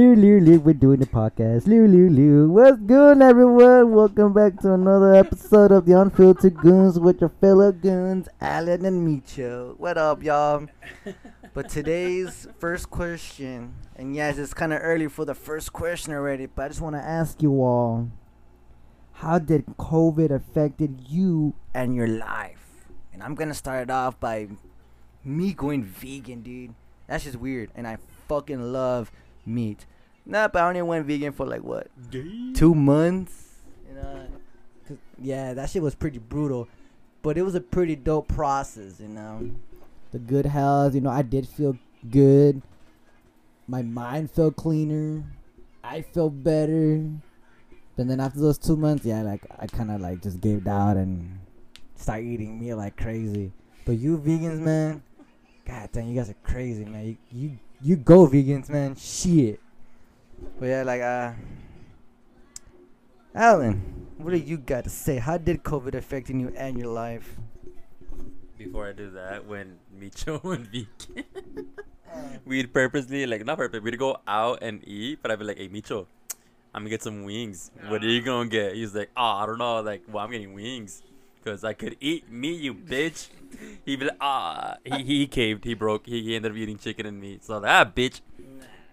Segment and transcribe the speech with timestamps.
[0.00, 1.66] Lou, Lou, Lou, we're doing the podcast.
[1.66, 2.48] Lou, Lou, Lou.
[2.48, 3.92] What's good, everyone?
[3.92, 9.06] Welcome back to another episode of the Unfiltered Goons with your fellow goons, Alan and
[9.06, 9.78] Micho.
[9.78, 10.68] What up, y'all?
[11.52, 16.46] But today's first question, and yes, it's kind of early for the first question already,
[16.46, 18.08] but I just want to ask you all
[19.12, 22.86] how did COVID affected you and your life?
[23.12, 24.48] And I'm gonna start it off by
[25.22, 26.72] me going vegan, dude.
[27.06, 29.12] That's just weird, and I fucking love
[29.44, 29.84] meat.
[30.26, 31.88] Nah, but I only went vegan for like what
[32.54, 33.56] two months.
[33.88, 34.26] You know,
[34.86, 36.68] 'Cause- yeah, that shit was pretty brutal,
[37.22, 39.00] but it was a pretty dope process.
[39.00, 39.50] You know,
[40.12, 40.94] the good health.
[40.94, 41.76] You know, I did feel
[42.10, 42.62] good.
[43.66, 45.24] My mind felt cleaner.
[45.82, 47.04] I felt better.
[47.96, 50.96] But then after those two months, yeah, like I kind of like just gave out
[50.96, 51.38] and
[51.96, 53.52] started eating meat like crazy.
[53.84, 55.02] But you vegans, man,
[55.66, 57.06] god damn, you guys are crazy, man.
[57.06, 58.94] You you, you go vegans, man.
[58.96, 59.60] Shit.
[60.58, 61.32] But yeah, like uh,
[63.34, 63.80] Alan,
[64.18, 65.18] what do you got to say?
[65.18, 67.36] How did COVID affecting you and your life?
[68.58, 71.24] Before I do that, when Micho went vegan,
[72.44, 75.68] we'd purposely like not purposely, we'd go out and eat, but I'd be like, "Hey
[75.68, 76.06] Micho,
[76.74, 77.70] I'm gonna get some wings.
[77.88, 79.80] What are you gonna get?" He's like, "Oh, I don't know.
[79.80, 81.02] Like, well, I'm getting wings."
[81.42, 83.28] Cause I could eat meat, you bitch.
[83.86, 87.06] He'd be like, ah, he, he caved, he broke, he, he ended up eating chicken
[87.06, 87.44] and meat.
[87.44, 88.20] So like, ah, bitch.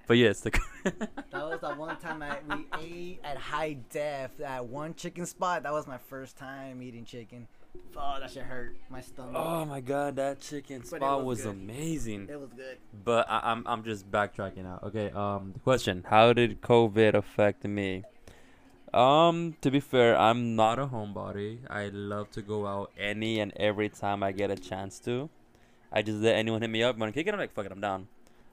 [0.08, 0.52] But yes, the
[0.86, 5.64] That was the one time I, we ate at high def at one chicken spot.
[5.64, 7.48] That was my first time eating chicken.
[7.96, 9.36] Oh, that shit hurt my stomach.
[9.36, 12.30] oh my god, that chicken But spot was was amazing.
[12.32, 12.78] It was good.
[13.04, 14.80] But I, I'm I'm just backtracking now.
[14.84, 15.12] Okay.
[15.12, 18.04] Um, the question: How did COVID affect me?
[18.94, 21.60] Um, to be fair, I'm not a homebody.
[21.70, 25.30] I love to go out any and every time I get a chance to.
[25.92, 26.98] I just let anyone hit me up.
[26.98, 28.08] When I kick it, I'm like, fuck it, I'm down.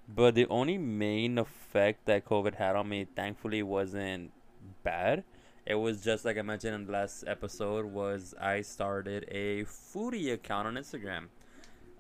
[0.09, 4.33] But the only main effect that COVID had on me, thankfully, wasn't
[4.83, 5.25] bad.
[5.67, 7.87] It was just like I mentioned in the last episode.
[7.87, 11.29] Was I started a foodie account on Instagram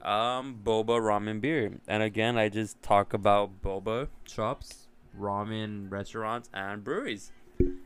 [0.04, 4.88] um boba ramen beer and again i just talk about boba shops
[5.18, 7.32] ramen restaurants and breweries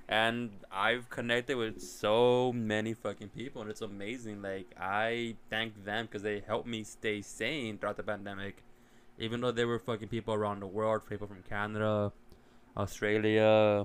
[0.09, 6.07] and i've connected with so many fucking people and it's amazing like i thank them
[6.07, 8.65] because they helped me stay sane throughout the pandemic
[9.19, 12.13] even though there were fucking people around the world people from canada
[12.77, 13.85] australia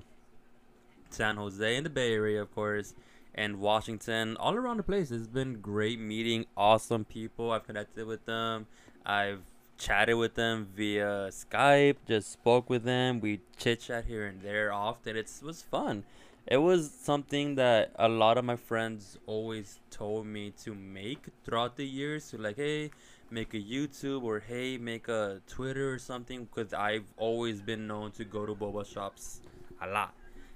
[1.09, 2.93] san jose and the bay area of course
[3.35, 5.11] and Washington, all around the place.
[5.11, 7.51] It's been great meeting awesome people.
[7.51, 8.67] I've connected with them.
[9.05, 9.41] I've
[9.77, 13.19] chatted with them via Skype, just spoke with them.
[13.19, 15.17] We chit chat here and there often.
[15.17, 16.03] It was fun.
[16.45, 21.77] It was something that a lot of my friends always told me to make throughout
[21.77, 22.25] the years.
[22.25, 22.91] So like, hey,
[23.33, 26.45] make a YouTube or hey, make a Twitter or something.
[26.45, 29.41] Because I've always been known to go to boba shops
[29.81, 30.13] a lot.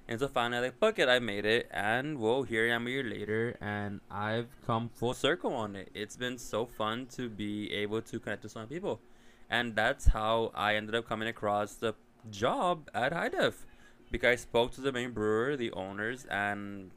[0.09, 1.67] And so finally, like, fuck it, I made it.
[1.69, 5.89] And, well, here I am a year later, and I've come full circle on it.
[5.93, 9.01] It's been so fun to be able to connect with some people.
[9.49, 11.93] And that's how I ended up coming across the
[12.31, 13.65] job at High Def.
[14.09, 16.91] Because I spoke to the main brewer, the owners, and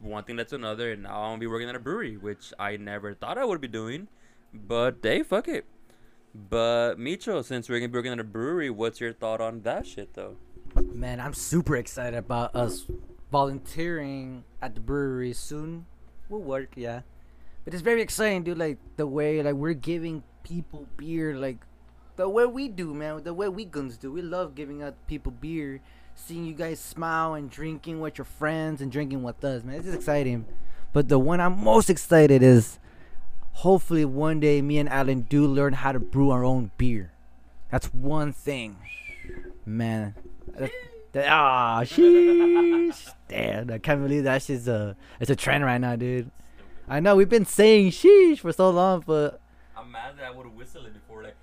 [0.00, 2.76] one thing to another, and now I'm gonna be working at a brewery, which I
[2.76, 4.08] never thought I would be doing.
[4.52, 5.64] But, hey, fuck it.
[6.34, 9.86] But, Micho, since we're gonna be working at a brewery, what's your thought on that
[9.86, 10.36] shit, though?
[10.94, 12.86] Man, I'm super excited about us
[13.30, 15.86] volunteering at the brewery soon.
[16.28, 17.00] We'll work, yeah.
[17.64, 18.58] But it's very exciting, dude.
[18.58, 21.58] Like the way like we're giving people beer, like
[22.16, 23.22] the way we do, man.
[23.22, 24.12] The way we guns do.
[24.12, 25.80] We love giving out people beer,
[26.14, 29.76] seeing you guys smile and drinking with your friends and drinking with us, man.
[29.76, 30.46] This is exciting.
[30.92, 32.78] But the one I'm most excited is
[33.52, 37.12] hopefully one day me and Alan do learn how to brew our own beer.
[37.70, 38.76] That's one thing,
[39.64, 40.14] man.
[40.58, 40.70] That,
[41.12, 43.14] that, ah, sheesh.
[43.28, 46.30] Damn, I can't believe that shit's a it's a trend right now, dude.
[46.88, 49.40] I know we've been saying sheesh for so long, but
[49.76, 51.36] I'm mad that I would have whistled it before, like,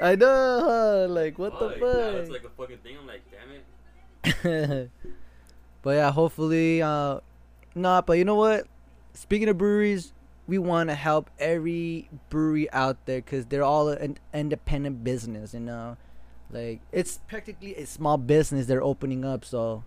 [0.00, 1.80] I know, like what the fuck.
[1.80, 2.96] Now it's like a fucking thing.
[3.00, 4.90] I'm like, damn it.
[5.82, 7.20] but yeah, hopefully, uh,
[7.74, 8.02] nah.
[8.02, 8.66] But you know what?
[9.12, 10.12] Speaking of breweries,
[10.46, 15.54] we want to help every brewery out there because they're all an independent business.
[15.54, 15.96] You know,
[16.50, 19.44] like it's practically a small business they're opening up.
[19.44, 19.84] So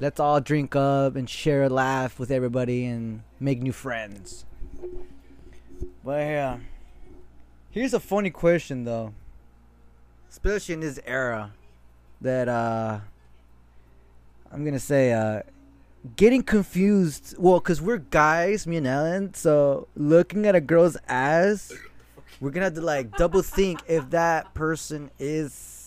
[0.00, 4.44] let's all drink up and share a laugh with everybody and make new friends.
[6.04, 6.58] But yeah,
[7.70, 9.12] here's a funny question though,
[10.30, 11.52] especially in this era
[12.20, 13.00] that uh
[14.50, 15.42] I'm gonna say uh
[16.16, 21.72] getting confused well because we're guys me and ellen so looking at a girl's ass
[22.40, 25.82] we're gonna have to like double think if that person is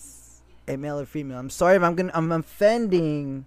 [0.68, 1.38] a male or female.
[1.38, 3.46] I'm sorry if I'm gonna I'm offending,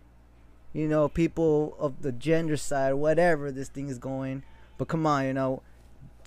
[0.73, 4.43] you know, people of the gender side, whatever this thing is going.
[4.76, 5.62] But come on, you know,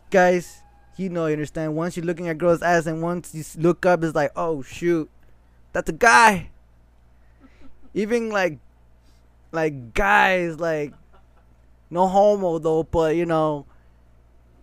[0.10, 0.62] guys,
[0.98, 1.76] you know, you understand.
[1.76, 5.10] Once you're looking at girls' ass, and once you look up, it's like, oh shoot,
[5.74, 6.50] that's a guy.
[7.94, 8.60] Even like,
[9.52, 10.94] like guys, like,
[11.90, 13.66] no homo though, but you know,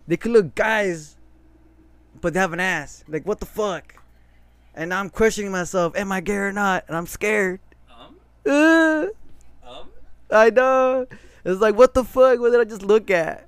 [0.07, 1.17] they could look guys,
[2.19, 3.03] but they have an ass.
[3.07, 3.95] Like, what the fuck?
[4.75, 6.85] And I'm questioning myself, am I gay or not?
[6.87, 7.59] And I'm scared.
[7.89, 8.15] Um,
[8.45, 9.05] Uh,
[9.67, 9.89] um.
[10.31, 11.07] I know.
[11.43, 12.39] It's like, what the fuck?
[12.39, 13.47] What did I just look at?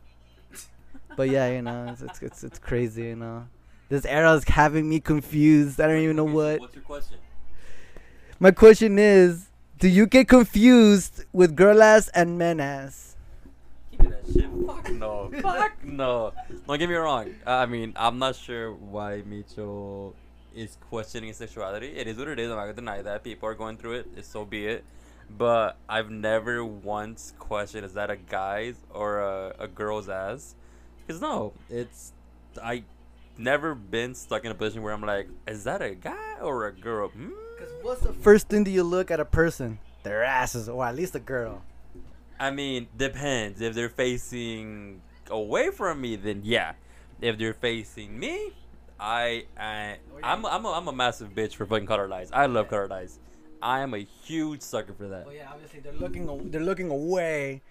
[1.16, 3.48] But yeah, you know, it's it's it's, it's crazy, you know.
[3.90, 5.82] This era is having me confused.
[5.82, 6.62] I don't even know what.
[6.62, 7.18] What's your question?
[8.40, 9.51] My question is,
[9.82, 13.16] do you get confused with girl ass and men ass?
[13.92, 14.46] Give me that shit.
[14.68, 15.32] Fuck no.
[15.42, 16.34] Fuck no.
[16.68, 17.34] Don't get me wrong.
[17.48, 20.14] I mean, I'm not sure why Micho
[20.56, 21.98] is questioning sexuality.
[21.98, 22.52] It is what it is.
[22.52, 23.24] I'm not gonna deny that.
[23.24, 24.08] People are going through it.
[24.16, 24.84] It's so be it.
[25.36, 30.54] But I've never once questioned is that a guy's or a, a girl's ass?
[31.08, 32.12] Because no, it's
[32.64, 32.84] I
[33.36, 36.72] never been stuck in a position where I'm like, is that a guy or a
[36.72, 37.10] girl?
[37.10, 37.32] Hmm?
[37.62, 39.78] Because what's the first thing that you look at a person?
[40.02, 41.62] Their asses, or at least a girl.
[42.40, 43.62] I mean, depends.
[43.62, 46.74] If they're facing away from me, then yeah.
[47.22, 48.52] If they're facing me,
[49.00, 52.32] I, I I'm I'm a, I'm a massive bitch for fucking color lights.
[52.34, 53.20] I love color lights.
[53.62, 55.28] I am a huge sucker for that.
[55.28, 57.62] Well, yeah, obviously they're looking they're looking away,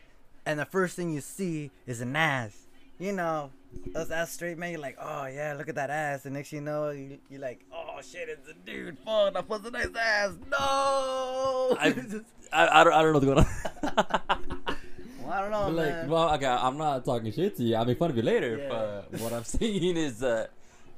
[0.47, 2.69] and the first thing you see is an ass.
[3.01, 3.51] You know,
[3.97, 6.61] us ass straight man, you're like, oh yeah, look at that ass, and next you
[6.61, 8.99] know, you, you're like, oh shit, it's a dude.
[8.99, 10.33] Fuck, that was a nice ass.
[10.51, 11.77] No.
[11.79, 11.95] I,
[12.53, 13.47] I, I don't I don't know what's going on.
[15.23, 16.09] well, I don't know, like, man.
[16.09, 17.77] well, okay, I'm not talking shit to you.
[17.77, 18.59] I'll make fun of you later.
[18.59, 18.69] Yeah.
[18.69, 20.47] But what I've seen is, uh,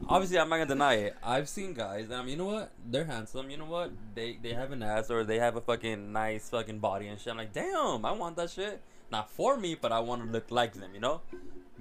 [0.08, 1.16] obviously, I'm not gonna deny it.
[1.22, 2.70] I've seen guys, and I mean, you know what?
[2.88, 3.50] They're handsome.
[3.50, 3.93] You know what?
[4.14, 7.31] They they have an ass or they have a fucking nice fucking body and shit.
[7.31, 8.81] I'm like, damn, I want that shit.
[9.10, 10.94] Not for me, but I want to look like them.
[10.94, 11.20] You know.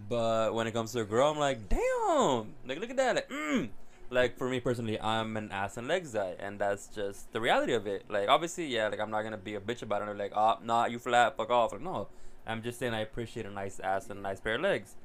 [0.10, 3.16] But when it comes to a girl, I'm like, damn, like look at that.
[3.16, 3.70] Like, mm.
[4.12, 7.74] Like for me personally, I'm an ass and legs guy, and that's just the reality
[7.74, 8.06] of it.
[8.10, 10.10] Like obviously, yeah, like I'm not gonna be a bitch about it.
[10.10, 11.72] I'm like, oh, nah, you flat, fuck off.
[11.72, 12.10] Like no,
[12.46, 14.96] I'm just saying I appreciate a nice ass and a nice pair of legs.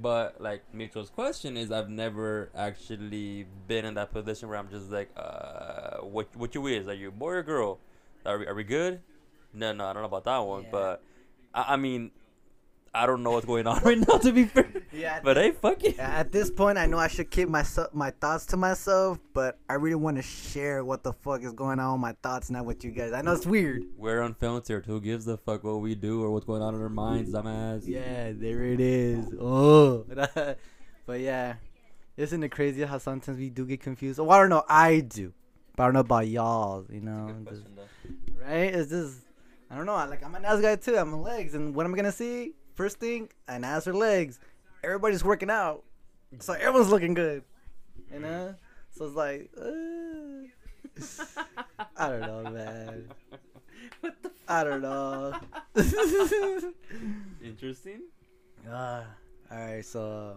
[0.00, 4.90] But like Mitchell's question is, I've never actually been in that position where I'm just
[4.90, 6.88] like, uh, what what you is?
[6.88, 7.80] Are you a boy or girl?
[8.24, 9.00] Are we, are we good?
[9.52, 10.62] No, no, I don't know about that one.
[10.62, 10.68] Yeah.
[10.70, 11.02] But
[11.52, 12.12] I, I mean,
[12.94, 14.18] I don't know what's going on right now.
[14.18, 15.20] To be fair, yeah.
[15.24, 15.98] but hey, fuck it.
[15.98, 19.74] At this point, I know I should keep my my thoughts to myself, but I
[19.74, 22.84] really want to share what the fuck is going on with my thoughts, not with
[22.84, 23.12] you guys.
[23.12, 23.84] I know it's weird.
[23.96, 24.84] We're unfiltered.
[24.84, 27.86] Who gives a fuck what we do or what's going on in our minds, dumbass?
[27.86, 29.26] Yeah, there it is.
[29.40, 30.04] Oh,
[31.06, 31.54] but yeah,
[32.18, 34.18] isn't it crazy how sometimes we do get confused?
[34.18, 35.32] Well, I don't know, I do,
[35.76, 36.84] but I don't know about y'all.
[36.90, 38.74] You know, Good just- question, right?
[38.74, 39.16] It's just
[39.70, 39.94] I don't know.
[39.94, 40.98] Like I'm an ass guy too.
[40.98, 42.52] I'm a legs, and what am I gonna see?
[42.74, 44.38] First thing, an ass her legs.
[44.82, 45.84] Everybody's working out,
[46.40, 47.44] so everyone's looking good.
[48.12, 48.54] You know,
[48.90, 49.50] so it's like.
[49.56, 50.48] Uh,
[51.96, 53.08] I don't know, man.
[54.00, 55.34] what the I don't know.
[57.42, 58.02] Interesting.
[58.68, 59.04] uh,
[59.50, 60.36] all right, so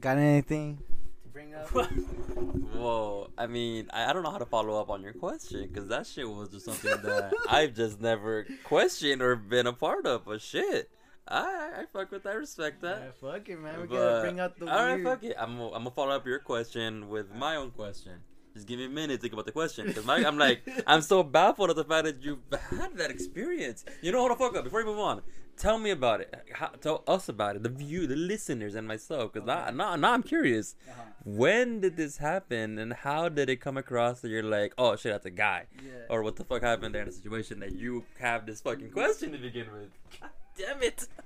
[0.00, 0.78] got anything
[1.22, 1.68] to bring up?
[1.68, 3.30] Whoa.
[3.38, 6.06] I mean, I, I don't know how to follow up on your question because that
[6.06, 10.24] shit was just something that I've just never questioned or been a part of.
[10.24, 10.90] But shit,
[11.26, 12.30] I I, fuck with that.
[12.32, 13.02] I respect that.
[13.02, 13.80] Yeah, fuck it, man.
[13.80, 15.36] We But- gotta bring out the all right, fuck it.
[15.38, 18.20] I'm gonna- I'm gonna follow up your question with my own question.
[18.54, 21.22] Just give me a minute to think about the question because I'm like I'm so
[21.24, 22.38] baffled at the fact that you've
[22.78, 23.84] had that experience.
[24.02, 25.22] You know, hold the fuck up before you move on.
[25.56, 26.34] Tell me about it.
[26.52, 27.62] How, tell us about it.
[27.62, 29.32] The view, the listeners, and myself.
[29.32, 30.74] Because now, now, now I'm curious.
[30.88, 31.00] Uh-huh.
[31.24, 35.12] When did this happen, and how did it come across that you're like, oh shit,
[35.12, 35.92] that's a guy, Yeah.
[36.10, 39.30] or what the fuck happened there in a situation that you have this fucking question
[39.32, 39.90] to begin with?
[40.56, 41.06] Damn it.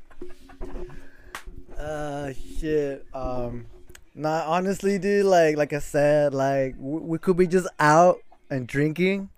[1.78, 3.06] Uh, shit.
[3.14, 3.66] Um,
[4.12, 5.24] nah, honestly, dude.
[5.26, 8.18] Like, like I said, like w- we could be just out
[8.50, 9.30] and drinking,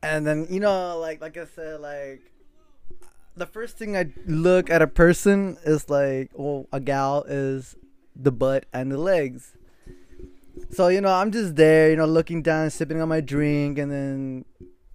[0.00, 2.22] and then you know, like, like I said, like
[3.36, 7.74] the first thing I look at a person is like, well, a gal is
[8.14, 9.52] the butt and the legs.
[10.70, 13.90] So you know, I'm just there, you know, looking down, sipping on my drink, and
[13.90, 14.44] then,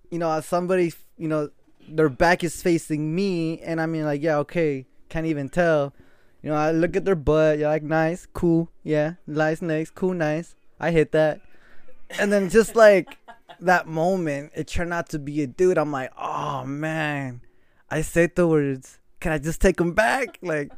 [0.10, 1.50] you know, somebody, you know,
[1.88, 5.94] their back is facing me, and I mean, like, yeah, okay, can't even tell.
[6.42, 10.14] You know, I look at their butt, you're like, nice, cool, yeah, nice, nice, cool,
[10.14, 10.56] nice.
[10.80, 11.42] I hit that,
[12.20, 13.18] and then just like
[13.60, 15.78] that moment, it turned out to be a dude.
[15.78, 17.42] I'm like, oh man,
[17.90, 19.00] I said the words.
[19.20, 20.38] Can I just take them back?
[20.42, 20.72] Like,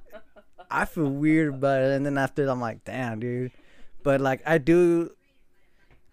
[0.71, 3.51] I feel weird about it, and then after, I'm like, damn, dude.
[4.03, 5.11] But like, I do,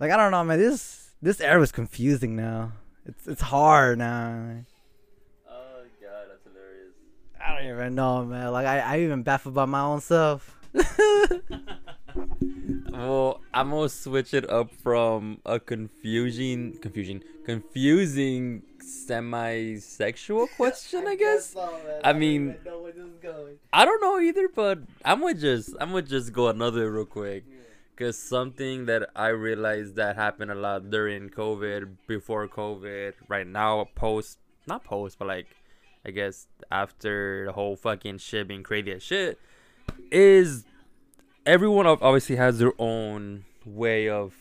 [0.00, 0.58] like, I don't know, man.
[0.58, 2.72] This this era is confusing now.
[3.06, 4.64] It's it's hard now.
[5.48, 6.94] Oh god, that's hilarious.
[7.44, 8.52] I don't even know, man.
[8.52, 10.56] Like I, I even baffled by my own self.
[12.92, 21.56] Well, I'm gonna switch it up from a confusing, confusion, confusing semi-sexual question, I guess.
[22.04, 22.54] I mean-
[23.72, 27.44] I don't know either, but I'm gonna just, I'm gonna just go another real quick,
[27.96, 33.88] cause something that I realized that happened a lot during COVID, before COVID, right now,
[33.96, 35.48] post, not post, but like,
[36.06, 39.38] I guess after the whole fucking shit being crazy as shit,
[40.10, 40.64] is
[41.46, 44.34] everyone ob- obviously has their own way of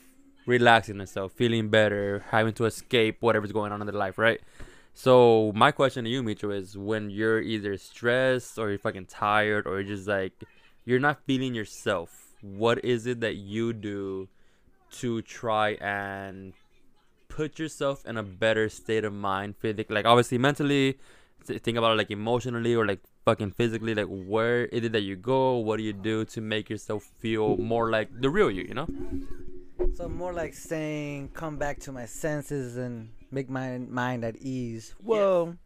[0.45, 4.41] relaxing themselves, feeling better, having to escape whatever's going on in their life, right?
[4.93, 9.65] So my question to you, Micho, is when you're either stressed or you're fucking tired
[9.65, 10.33] or you're just like
[10.85, 14.27] you're not feeling yourself, what is it that you do
[14.91, 16.53] to try and
[17.29, 20.99] put yourself in a better state of mind, physically, like obviously mentally,
[21.45, 25.15] think about it like emotionally or like fucking physically, like where is it that you
[25.15, 25.57] go?
[25.57, 28.87] What do you do to make yourself feel more like the real you, you know?
[29.95, 34.95] So more like saying, come back to my senses and make my mind at ease.
[35.01, 35.57] Well,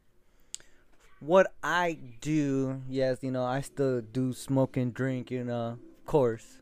[1.20, 6.06] what I do, yes, you know, I still do smoke and drink, you know, of
[6.06, 6.62] course.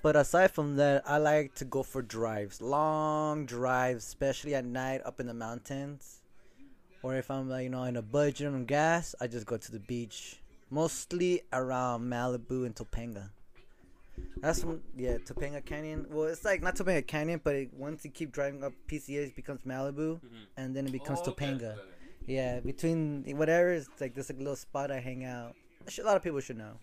[0.00, 5.00] But aside from that, I like to go for drives, long drives, especially at night
[5.04, 6.17] up in the mountains.
[7.08, 9.72] Or if I'm, like, you know, in a budget on gas, I just go to
[9.72, 13.30] the beach, mostly around Malibu and Topanga.
[14.42, 16.04] That's from yeah, Topanga Canyon.
[16.10, 19.36] Well, it's like not Topanga Canyon, but it, once you keep driving up PCH, it
[19.36, 20.36] becomes Malibu, mm-hmm.
[20.58, 21.78] and then it becomes oh, Topanga.
[22.26, 25.54] Yeah, between whatever, it's like this like little spot I hang out.
[25.86, 26.74] A a lot of people should know.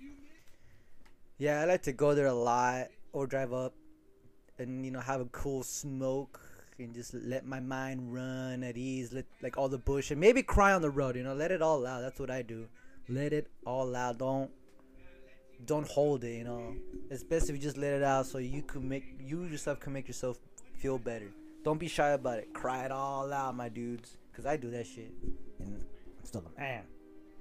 [1.38, 3.76] Yeah, I like to go there a lot or drive up,
[4.58, 6.42] and you know have a cool smoke
[6.80, 9.14] and just let my mind run at ease.
[9.14, 10.18] Let like all the bullshit.
[10.18, 11.16] Maybe cry on the road.
[11.16, 12.02] You know, let it all out.
[12.02, 12.68] That's what I do.
[13.08, 14.18] Let it all out.
[14.18, 14.52] Don't
[15.66, 16.36] don't hold it.
[16.36, 16.76] You know,
[17.10, 19.94] it's best if you just let it out so you can make you yourself can
[19.94, 20.38] make yourself
[20.78, 21.32] feel better.
[21.64, 22.54] Don't be shy about it.
[22.54, 24.18] Cry it all out, my dudes.
[24.36, 25.14] Cause I do that shit,
[25.60, 25.84] and
[26.20, 26.84] I'm still a man.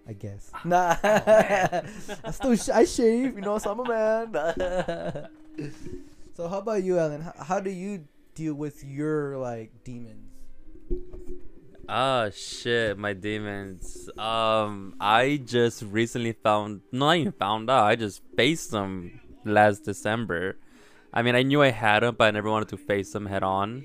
[0.07, 0.51] I guess.
[0.65, 3.35] Nah, I still sh- I shave.
[3.35, 5.29] You know, so I'm a man.
[6.35, 7.23] so how about you, Ellen?
[7.23, 10.31] How, how do you deal with your like demons?
[11.89, 14.09] Ah shit, my demons.
[14.19, 17.85] Um, I just recently found, not even found out.
[17.85, 20.57] I just faced them last December.
[21.13, 23.43] I mean, I knew I had them, but I never wanted to face them head
[23.43, 23.85] on.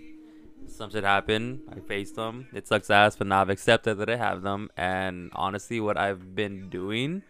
[0.67, 1.61] Some shit happened.
[1.71, 2.47] I faced them.
[2.53, 4.69] It sucks ass, but now I've accepted that I have them.
[4.77, 7.23] And honestly, what I've been doing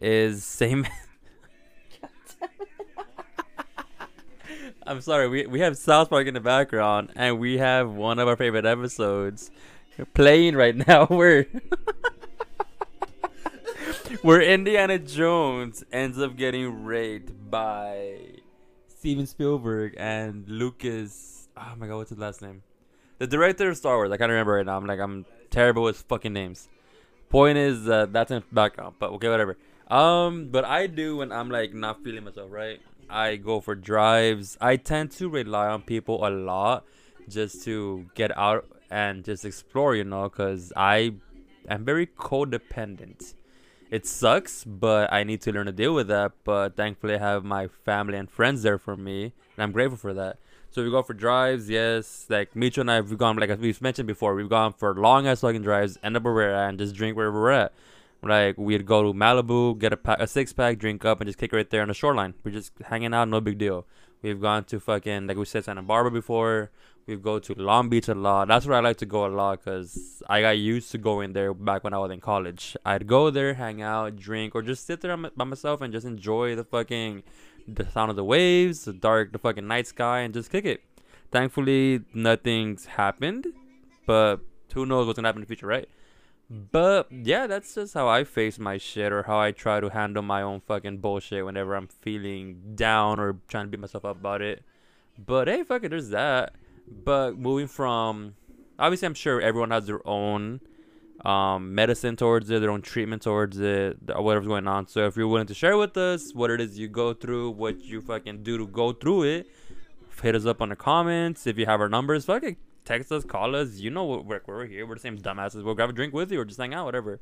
[0.00, 0.86] is same.
[4.86, 5.28] I'm sorry.
[5.28, 8.66] We we have South Park in the background, and we have one of our favorite
[8.66, 9.50] episodes
[10.14, 11.06] playing right now.
[11.22, 11.46] Where
[14.22, 18.16] where Indiana Jones ends up getting raped by
[18.88, 21.48] Steven Spielberg and Lucas.
[21.56, 22.62] Oh my god, what's his last name?
[23.18, 24.10] The director of Star Wars.
[24.10, 24.76] I can't remember right now.
[24.76, 26.68] I'm like I'm terrible with fucking names.
[27.28, 29.56] Point is uh, that's in the background, but okay, whatever.
[29.88, 32.80] Um, but I do when I'm like not feeling myself, right?
[33.12, 34.56] I go for drives.
[34.60, 36.84] I tend to rely on people a lot
[37.28, 41.14] just to get out and just explore, you know, because I
[41.68, 43.34] am very codependent.
[43.90, 46.32] It sucks, but I need to learn to deal with that.
[46.44, 50.14] But thankfully, I have my family and friends there for me, and I'm grateful for
[50.14, 50.38] that.
[50.70, 52.24] So we go for drives, yes.
[52.30, 55.26] Like Micho and I, we've gone like as we've mentioned before, we've gone for long
[55.26, 57.74] ass fucking drives, end up where we're at, and just drink wherever we're at.
[58.22, 61.38] Like we'd go to Malibu, get a pack, a six pack, drink up, and just
[61.38, 62.34] kick right there on the shoreline.
[62.44, 63.86] We're just hanging out, no big deal.
[64.22, 66.70] We've gone to fucking like we said Santa Barbara before.
[67.06, 68.46] We've go to Long Beach a lot.
[68.46, 71.52] That's where I like to go a lot because I got used to going there
[71.52, 72.76] back when I was in college.
[72.86, 76.54] I'd go there, hang out, drink, or just sit there by myself and just enjoy
[76.54, 77.24] the fucking
[77.66, 80.82] the sound of the waves, the dark, the fucking night sky, and just kick it.
[81.32, 83.48] Thankfully, nothing's happened,
[84.06, 84.36] but
[84.74, 85.88] who knows what's gonna happen in the future, right?
[86.52, 90.22] But yeah, that's just how I face my shit or how I try to handle
[90.22, 94.42] my own fucking bullshit whenever I'm feeling down or trying to beat myself up about
[94.42, 94.62] it.
[95.18, 96.54] But hey, fuck it, there's that.
[96.86, 98.34] But moving from
[98.78, 100.60] obviously I'm sure everyone has their own
[101.24, 104.88] um, medicine towards it, their own treatment towards it, whatever's going on.
[104.88, 107.82] So if you're willing to share with us what it is you go through, what
[107.82, 109.46] you fucking do to go through it,
[110.22, 111.46] hit us up on the comments.
[111.46, 113.76] If you have our numbers, fucking text us, call us.
[113.76, 114.86] You know what we're, we're here.
[114.86, 115.62] We're the same dumbasses.
[115.62, 117.20] We'll grab a drink with you or just hang out, whatever.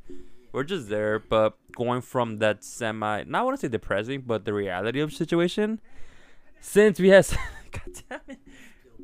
[0.52, 1.18] We're just there.
[1.18, 5.16] But going from that semi, not want to say depressing, but the reality of the
[5.16, 5.80] situation,
[6.60, 7.28] since we have,
[7.70, 8.38] God damn it,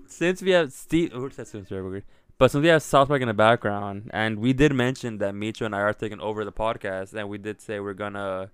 [0.06, 2.04] since we have Steve, oh, that's weird.
[2.38, 5.64] But since we have South Park in the background, and we did mention that Micho
[5.64, 8.50] and I are taking over the podcast, and we did say we're gonna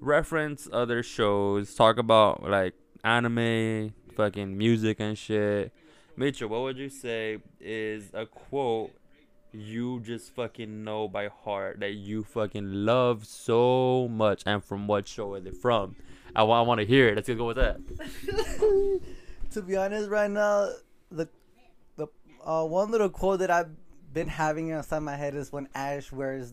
[0.00, 5.72] reference other shows, talk about like anime, fucking music and shit.
[6.18, 8.90] Micho, what would you say is a quote
[9.52, 15.06] you just fucking know by heart that you fucking love so much, and from what
[15.06, 15.94] show is it from?
[16.34, 17.14] I, I want to hear it.
[17.14, 17.78] Let's go with that.
[19.52, 20.70] to be honest, right now,
[21.12, 21.28] the
[21.96, 22.08] the
[22.44, 23.70] uh, one little quote that I've
[24.12, 26.52] been having inside my head is when Ash wears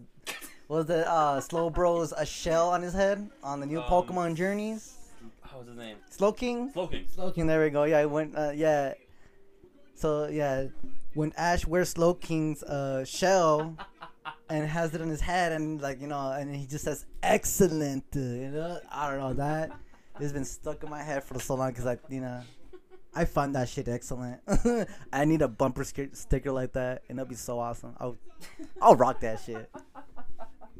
[0.68, 4.94] was the uh, Slowbro's a shell on his head on the new Um, Pokemon Journeys.
[5.42, 5.98] What was his name?
[6.12, 6.72] Slow King.
[6.72, 7.10] Slowking.
[7.10, 7.48] Slow King.
[7.48, 7.86] There we go.
[7.86, 8.38] Yeah, I went.
[8.38, 8.94] Uh, yeah.
[9.96, 10.68] So yeah,
[11.14, 13.78] when Ash wears Slowking's uh, shell
[14.50, 18.04] and has it on his head, and like you know, and he just says "excellent,"
[18.16, 19.72] uh, you know, I don't know that.
[20.20, 22.42] It's been stuck in my head for so long because I, you know,
[23.14, 24.42] I find that shit excellent.
[25.14, 27.96] I need a bumper sticker like that, and that'd be so awesome.
[28.00, 28.18] I'll,
[28.82, 29.70] I'll rock that shit.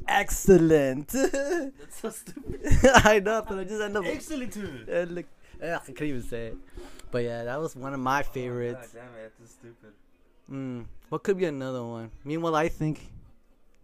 [0.08, 1.08] Excellent.
[1.08, 2.60] That's so stupid.
[3.04, 4.04] I know, but I just end up.
[4.04, 4.56] Excellent.
[5.12, 5.26] Look,
[5.62, 6.56] ugh, I can't even say it.
[7.10, 8.92] But yeah, that was one of my favorites.
[8.92, 9.92] damn it, that's stupid.
[10.50, 12.10] Mm, what could be another one?
[12.24, 13.00] Meanwhile, I think.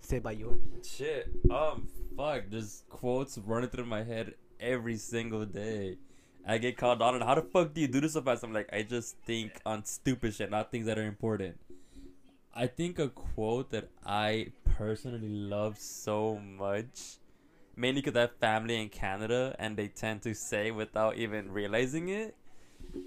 [0.00, 0.60] Say by yours.
[0.84, 1.28] Shit.
[1.50, 2.44] Um, fuck.
[2.50, 5.98] There's quotes running through my head every single day.
[6.46, 7.22] I get called on it.
[7.22, 8.42] How the fuck do you do this so fast?
[8.42, 11.56] I'm like, I just think on stupid shit, not things that are important.
[12.54, 17.18] I think a quote that I personally love so much,
[17.76, 22.08] mainly because I have family in Canada and they tend to say without even realizing
[22.08, 22.36] it,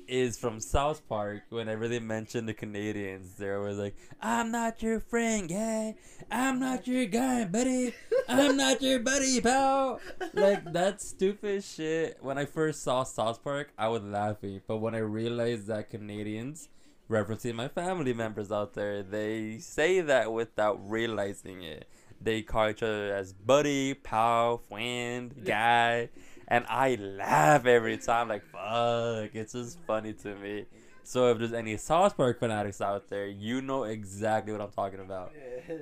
[0.08, 1.44] is from South Park.
[1.50, 5.96] Whenever they mention the Canadians, they're always like, "I'm not your friend, guy.
[6.32, 7.94] I'm not your guy, buddy.
[8.27, 10.00] I'm not your buddy, pal."
[10.34, 12.18] Like that stupid shit.
[12.22, 16.69] When I first saw South Park, I was laughing, but when I realized that Canadians,
[17.10, 21.88] referencing my family members out there, they say that without realizing it.
[22.21, 26.10] They call each other as buddy, pal, friend, guy.
[26.47, 30.65] And I laugh every time, like, fuck, it's just funny to me.
[31.05, 34.99] So if there's any South Park fanatics out there, you know exactly what I'm talking
[34.99, 35.34] about.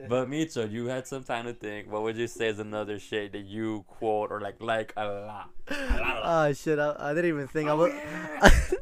[0.09, 1.89] But Micho, you had some time to think.
[1.89, 5.49] What would you say is another shit that you quote or like like a lot?
[5.69, 6.49] A lot, a lot.
[6.49, 6.77] Oh shit!
[6.77, 7.69] I, I didn't even think.
[7.69, 7.93] I was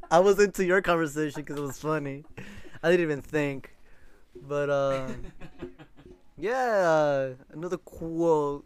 [0.11, 2.23] I was into your conversation because it was funny.
[2.81, 3.75] I didn't even think.
[4.35, 5.09] But uh,
[6.37, 8.65] yeah, another quote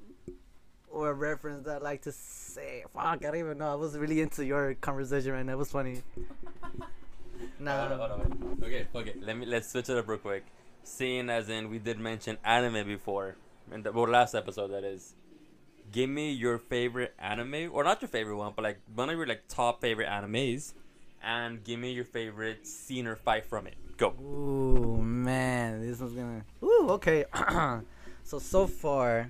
[0.95, 2.86] or a reference that I like to say.
[2.93, 3.71] Fuck, I don't even know.
[3.71, 5.53] I was really into your conversation right now.
[5.53, 6.01] It was funny.
[7.60, 7.88] Nah.
[7.88, 8.88] Hold on, hold on, wait.
[8.95, 9.13] Okay.
[9.21, 10.45] Let me let's switch it up real quick.
[10.84, 13.36] Seeing as in we did mention anime before,
[13.71, 15.13] in the well, last episode that is.
[15.91, 19.27] Give me your favorite anime, or not your favorite one, but like one of your
[19.27, 20.73] like top favorite animes,
[21.21, 23.75] and give me your favorite scene or fight from it.
[23.97, 24.13] Go.
[24.21, 26.45] Ooh man, this one's gonna.
[26.63, 27.25] Ooh okay.
[28.23, 29.29] so so far,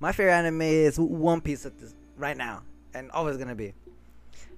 [0.00, 2.62] my favorite anime is One Piece at this right now,
[2.94, 3.74] and always gonna be.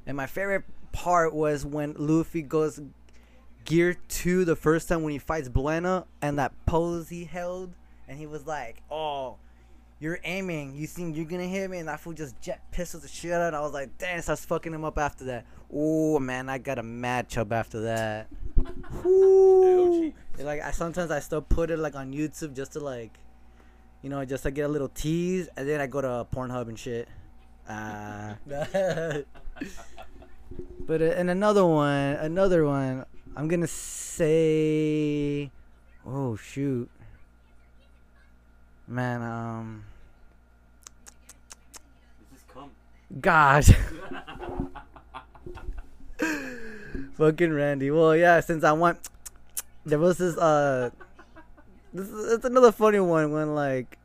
[0.06, 2.80] And my favorite part was when Luffy goes
[3.64, 7.74] Gear Two the first time when he fights Blueno, and that pose he held,
[8.08, 9.36] and he was like, "Oh."
[10.02, 10.74] You're aiming.
[10.76, 13.48] You think you're gonna hit me, and that fool just jet pistols the shit out.
[13.48, 15.44] And I was like, "Damn!" Starts fucking him up after that.
[15.70, 18.28] Oh man, I got a mad chub after that.
[20.40, 23.18] And, like I sometimes I still put it like on YouTube just to like,
[24.02, 26.78] you know, just to get a little tease, and then I go to Pornhub and
[26.78, 27.08] shit.
[27.70, 28.34] Uh,
[30.86, 35.52] but and another one, another one, I'm gonna say,
[36.04, 36.90] oh shoot,
[38.88, 39.84] man, um,
[42.32, 42.72] This is come.
[43.20, 43.70] gosh.
[47.16, 47.90] Fucking Randy.
[47.92, 48.98] Well, yeah, since I want,
[49.84, 50.90] there was this uh,
[51.92, 53.98] this is it's another funny one when like,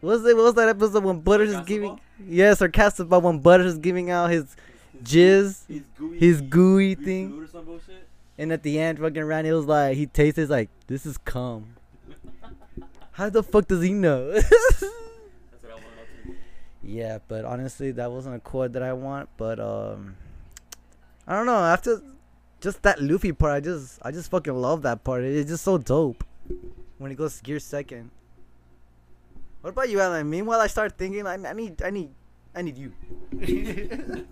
[0.00, 0.36] what was it?
[0.36, 1.98] What was that episode when Butters is giving?
[2.26, 4.56] Yes, or cast about when Butters is giving out his
[5.02, 6.18] jizz, He's gooey.
[6.18, 8.06] his gooey thing, or some bullshit.
[8.38, 11.74] and at the end, fucking Randy was like, he tastes like this is cum.
[13.12, 14.30] How the fuck does he know?
[14.32, 14.50] That's
[14.82, 16.36] what I want to know too.
[16.82, 19.28] Yeah, but honestly, that wasn't a chord that I want.
[19.36, 20.16] But um,
[21.26, 21.56] I don't know.
[21.58, 22.00] After
[22.60, 25.24] just that Luffy part, I just I just fucking love that part.
[25.24, 26.24] It's just so dope
[27.02, 28.10] when it goes gear second.
[29.60, 30.30] What about you, Alan?
[30.30, 32.10] Meanwhile, I start thinking, I, I need, I need,
[32.54, 32.92] I need you.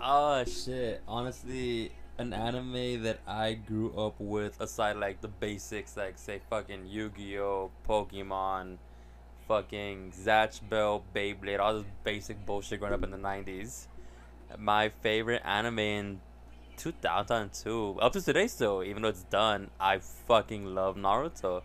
[0.00, 1.02] oh shit!
[1.06, 6.86] Honestly, an anime that I grew up with, aside like the basics, like say fucking
[6.86, 8.78] Yu-Gi-Oh, Pokemon,
[9.48, 13.86] fucking Zatch Bell, Beyblade, all this basic bullshit growing up in the '90s.
[14.58, 16.20] My favorite anime in
[16.76, 21.62] 2002 up to today still even though it's done i fucking love naruto.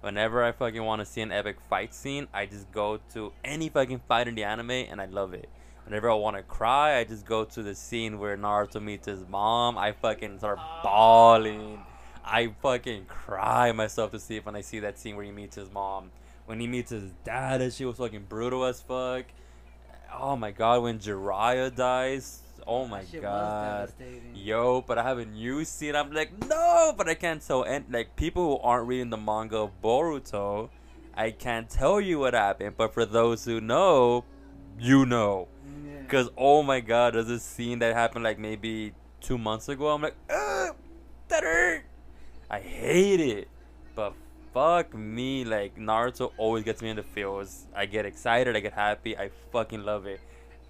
[0.00, 3.68] Whenever i fucking want to see an epic fight scene i just go to any
[3.68, 5.48] fucking fight in the anime and i love it.
[5.84, 9.26] Whenever i want to cry i just go to the scene where naruto meets his
[9.28, 9.78] mom.
[9.78, 11.80] I fucking start bawling.
[12.24, 15.70] I fucking cry myself to sleep when i see that scene where he meets his
[15.70, 16.10] mom.
[16.46, 19.24] When he meets his dad that shit was fucking brutal as fuck.
[20.12, 23.92] Oh my god when jiraiya dies oh my god.
[24.34, 25.96] Yo, but I have a new scene.
[25.96, 27.62] I'm like, no, but I can't tell.
[27.62, 30.68] And like people who aren't reading the manga of Boruto,
[31.14, 32.76] I can't tell you what happened.
[32.76, 34.24] But for those who know,
[34.78, 35.48] you know,
[35.84, 36.02] Yeah.
[36.02, 39.88] because oh my god, there's a scene that happened like maybe two months ago.
[39.88, 40.76] I'm like, Ugh,
[41.28, 41.84] that hurt.
[42.50, 43.48] I hate it,
[43.94, 44.14] but
[44.54, 47.66] fuck me, like Naruto always gets me in the feels.
[47.74, 50.20] I get excited, I get happy, I fucking love it.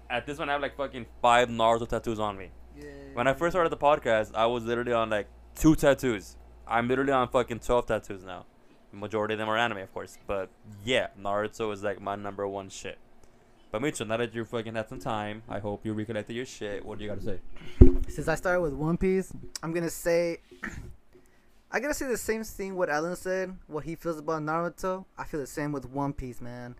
[0.09, 2.49] At this one, I have like fucking five Naruto tattoos on me.
[2.75, 2.85] Yeah.
[3.13, 6.35] When I first started the podcast, I was literally on like two tattoos.
[6.67, 8.45] I'm literally on fucking 12 tattoos now.
[8.91, 10.17] Majority of them are anime, of course.
[10.25, 10.49] But
[10.83, 12.97] yeah, Naruto is like my number one shit.
[13.71, 16.83] But Mitchell, now that you fucking had some time, I hope you recollected your shit.
[16.83, 17.39] What do you got to say?
[18.07, 20.39] Since I started with One Piece, I'm gonna say
[21.71, 25.05] I gotta say the same thing what Alan said, what he feels about Naruto.
[25.15, 26.75] I feel the same with One Piece, man.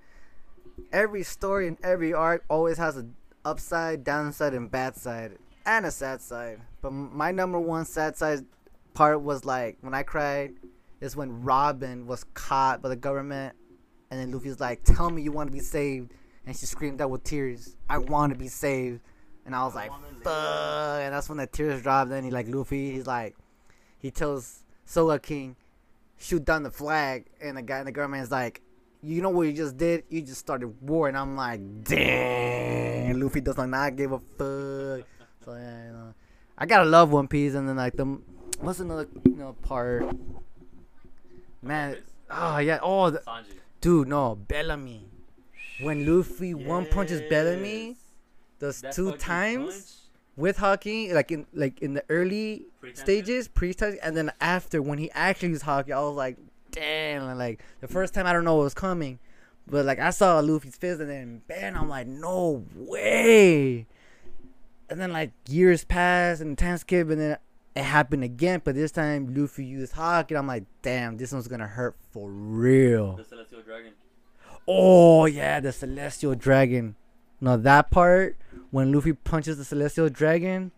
[0.92, 3.06] Every story and every arc always has a
[3.50, 6.62] upside, downside, and bad side, and a sad side.
[6.82, 8.46] But my number one sad side
[8.94, 10.54] part was like when I cried
[11.02, 13.56] is when Robin was caught by the government,
[14.12, 16.12] and then Luffy's like, "Tell me you want to be saved,"
[16.46, 19.02] and she screamed out with tears, "I want to be saved,"
[19.46, 19.92] and I was like,
[20.24, 22.12] "Fuck!" And that's when the tears dropped.
[22.12, 23.36] Then he like Luffy, he's like,
[23.98, 25.56] he tells Sogeking,
[26.18, 28.62] "Shoot down the flag," and the guy in the is like.
[29.02, 30.04] You know what you just did?
[30.10, 33.20] You just started war, and I'm like, damn.
[33.20, 35.08] Luffy does not give a fuck.
[35.46, 36.14] So yeah, you know,
[36.58, 38.20] I gotta love One Piece, and then like the
[38.60, 40.10] what's another you know part?
[41.62, 41.98] Man,
[42.30, 43.46] oh yeah, oh the, Sanji.
[43.82, 45.06] dude, no Bellamy.
[45.82, 47.96] When Luffy one punches Bellamy,
[48.60, 54.32] those two times with Haki, like in like in the early stages, pre and then
[54.42, 56.38] after when he actually used Haki, I was like,
[56.72, 59.20] damn, and, like the first time I don't know what was coming,
[59.68, 63.88] but like I saw Luffy's fist and then bam, I'm like, no way.
[64.90, 67.38] And then like years passed and time skip, and then
[67.76, 70.38] it happened again, but this time Luffy used Haki.
[70.38, 73.16] I'm like, damn, this one's gonna hurt for real.
[73.16, 73.94] The Celestial Dragon.
[74.72, 76.96] Oh yeah, the celestial dragon.
[77.42, 78.38] Now that part
[78.70, 80.72] when Luffy punches the celestial dragon.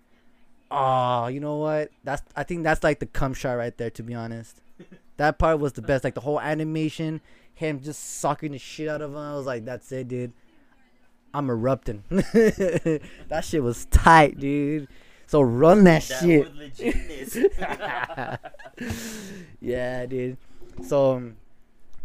[0.72, 1.92] Oh, you know what?
[2.06, 3.90] That's I think that's like the cum shot right there.
[3.90, 4.62] To be honest,
[5.22, 6.04] that part was the best.
[6.04, 7.22] Like the whole animation,
[7.54, 9.18] him just sucking the shit out of him.
[9.18, 10.34] I was like, that's it, dude.
[11.32, 12.04] I'm erupting.
[12.10, 14.88] that shit was tight, dude.
[15.28, 16.52] So run that, shit.
[19.62, 20.38] yeah, dude.
[20.84, 21.36] So, um,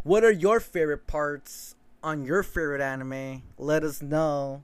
[0.03, 3.43] what are your favorite parts on your favorite anime?
[3.57, 4.63] Let us know.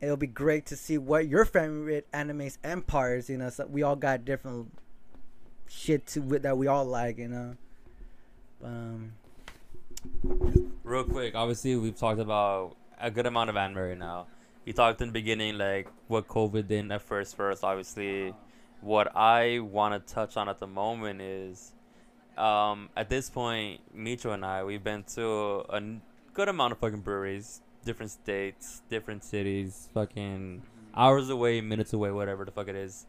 [0.00, 3.28] It'll be great to see what your favorite animes and parts.
[3.28, 4.72] You know, so we all got different
[5.70, 7.18] shit to that we all like.
[7.18, 7.56] You know.
[8.62, 9.12] Um.
[10.84, 14.26] Real quick, obviously we've talked about a good amount of anime now.
[14.64, 17.62] You talked in the beginning like what COVID did at first for us.
[17.62, 18.34] Obviously,
[18.80, 21.72] what I want to touch on at the moment is,
[22.36, 25.82] um, at this point, Micho and I we've been to a
[26.34, 30.62] good amount of fucking breweries, different states, different cities, fucking
[30.94, 33.06] hours away, minutes away, whatever the fuck it is.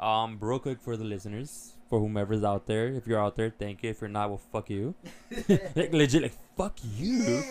[0.00, 3.82] Um, real quick for the listeners, for whomever's out there, if you're out there, thank
[3.82, 3.90] you.
[3.90, 4.94] If you're not, well, fuck you.
[5.74, 7.42] like legit, like fuck you.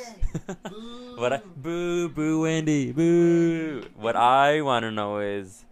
[1.16, 3.84] what I boo boo Wendy boo.
[3.96, 5.66] What I want to know is,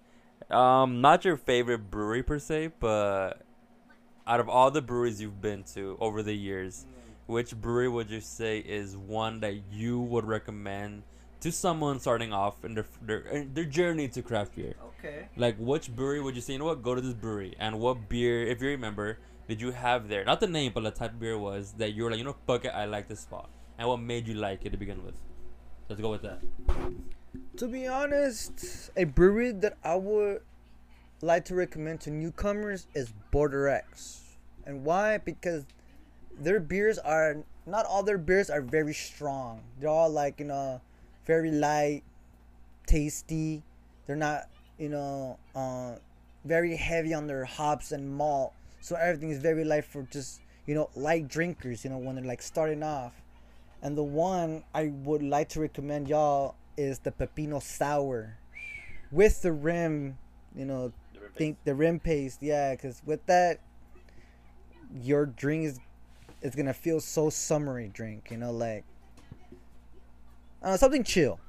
[0.50, 3.42] um, not your favorite brewery per se, but
[4.28, 6.86] out of all the breweries you've been to over the years,
[7.26, 11.04] which brewery would you say is one that you would recommend
[11.42, 14.76] to someone starting off in their their, their journey to craft beer?
[15.00, 15.28] Okay.
[15.36, 17.56] Like, which brewery would you say, you know what, go to this brewery?
[17.60, 20.24] And what beer, if you remember, did you have there?
[20.24, 22.36] Not the name, but the type of beer was that you were like, you know,
[22.48, 23.50] fuck it, I like this spot.
[23.78, 25.16] And what made you like it to begin with?
[25.90, 26.40] Let's go with that.
[27.58, 30.42] To be honest, a brewery that I would
[31.22, 34.22] like to recommend to newcomers is Border X.
[34.66, 35.18] And why?
[35.18, 35.66] Because
[36.40, 39.62] their beers are not all their beers are very strong.
[39.80, 40.82] They're all like, you know,
[41.26, 42.04] very light,
[42.86, 43.64] tasty.
[44.08, 45.96] They're not, you know, uh,
[46.46, 48.54] very heavy on their hops and malt.
[48.80, 52.26] So everything is very light for just, you know, light drinkers, you know, when they're
[52.26, 53.14] like starting off.
[53.82, 58.38] And the one I would like to recommend y'all is the Pepino Sour
[59.12, 60.18] with the rim,
[60.56, 60.92] you know,
[61.36, 63.60] think the rim paste, yeah, because with that,
[65.02, 65.80] your drink is
[66.42, 68.84] is gonna feel so summery drink, you know, like
[70.62, 71.40] uh, something chill.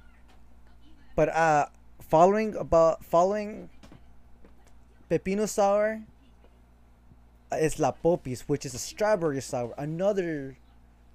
[1.14, 1.66] But uh,
[2.00, 3.68] following about following
[5.10, 6.02] pepino sour
[7.50, 10.56] uh, is La Popis, which is a strawberry sour, another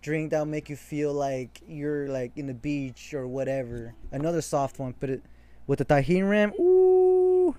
[0.01, 3.95] drink that'll make you feel like you're like in the beach or whatever.
[4.11, 5.23] Another soft one, but it
[5.65, 7.55] with the Tajín rim, ooh,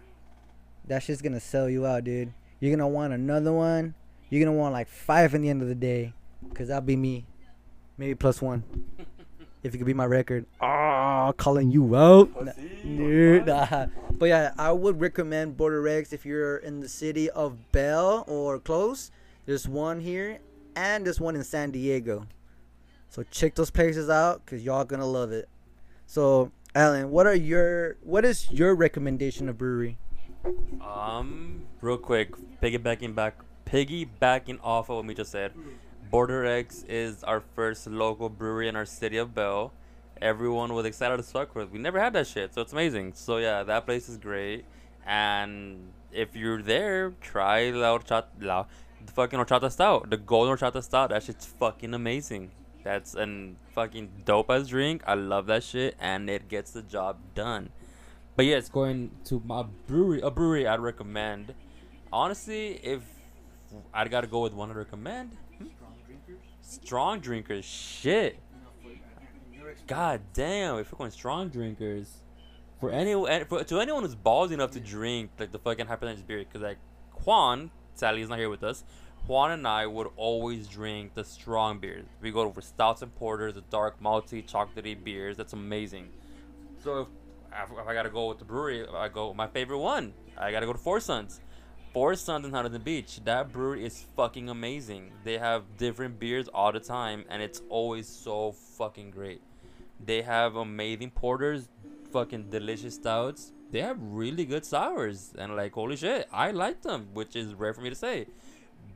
[0.86, 2.32] that shit's gonna sell you out, dude.
[2.60, 3.94] You're gonna want another one.
[4.30, 6.14] You're gonna want like five in the end of the day,
[6.54, 7.26] cause that'll be me,
[7.96, 8.62] maybe plus one.
[9.62, 12.30] if it could be my record, oh, calling you out,
[12.82, 13.46] dude.
[13.46, 13.86] Nah.
[14.12, 18.58] But yeah, I would recommend Border X if you're in the city of Bell or
[18.58, 19.10] close.
[19.46, 20.38] There's one here,
[20.76, 22.26] and there's one in San Diego.
[23.08, 25.48] So check those places out, cause y'all gonna love it.
[26.06, 29.98] So Alan, what are your what is your recommendation of brewery?
[30.80, 35.52] Um, real quick, piggybacking back, piggybacking off of what we just said.
[36.10, 39.72] Border X is our first local brewery in our city of Bell.
[40.22, 41.70] Everyone was excited as fuck for it.
[41.70, 43.12] We never had that shit, so it's amazing.
[43.14, 44.64] So yeah, that place is great.
[45.06, 48.64] And if you're there, try La Horchata, La,
[49.04, 51.10] the fucking Horchata Stout, the Golden Horchata Stout.
[51.10, 52.52] That shit's fucking amazing.
[52.82, 55.02] That's an fucking dope ass drink.
[55.06, 57.68] I love that shit, and it gets the job done.
[58.34, 61.54] But yeah, it's going to my brewery, a brewery I'd recommend.
[62.10, 63.02] Honestly, if
[63.92, 65.36] I'd gotta go with one I'd recommend?
[66.68, 68.38] Strong drinkers, shit.
[69.86, 72.22] God damn, if we're going strong drinkers,
[72.78, 76.38] for anyone, for, to anyone who's ballsy enough to drink like the fucking hypertension beer,
[76.38, 76.78] because like
[77.24, 78.84] Juan, sadly he's not here with us.
[79.26, 82.06] Juan and I would always drink the strong beers.
[82.20, 85.36] We go for stouts and porters, the dark malty, chocolatey beers.
[85.36, 86.08] That's amazing.
[86.82, 87.08] So if,
[87.70, 90.12] if I gotta go with the brewery, I go my favorite one.
[90.36, 91.40] I gotta go to Four Sons.
[91.92, 93.20] Four Sons in Huntington Beach.
[93.24, 95.10] That brewery is fucking amazing.
[95.24, 99.40] They have different beers all the time, and it's always so fucking great.
[100.04, 101.68] They have amazing porters,
[102.12, 103.52] fucking delicious stouts.
[103.70, 107.72] They have really good sours, and like holy shit, I like them, which is rare
[107.72, 108.26] for me to say.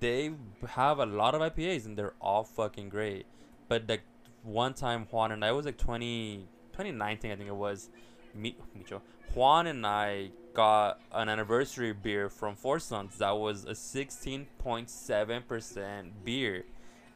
[0.00, 0.32] They
[0.68, 3.26] have a lot of IPAs, and they're all fucking great.
[3.68, 4.02] But like
[4.42, 7.88] one time, Juan and I was like 20, 2019, I think it was.
[8.34, 9.00] Me, Micho,
[9.34, 16.64] Juan and I got an anniversary beer from Four Sons that was a 16.7% beer.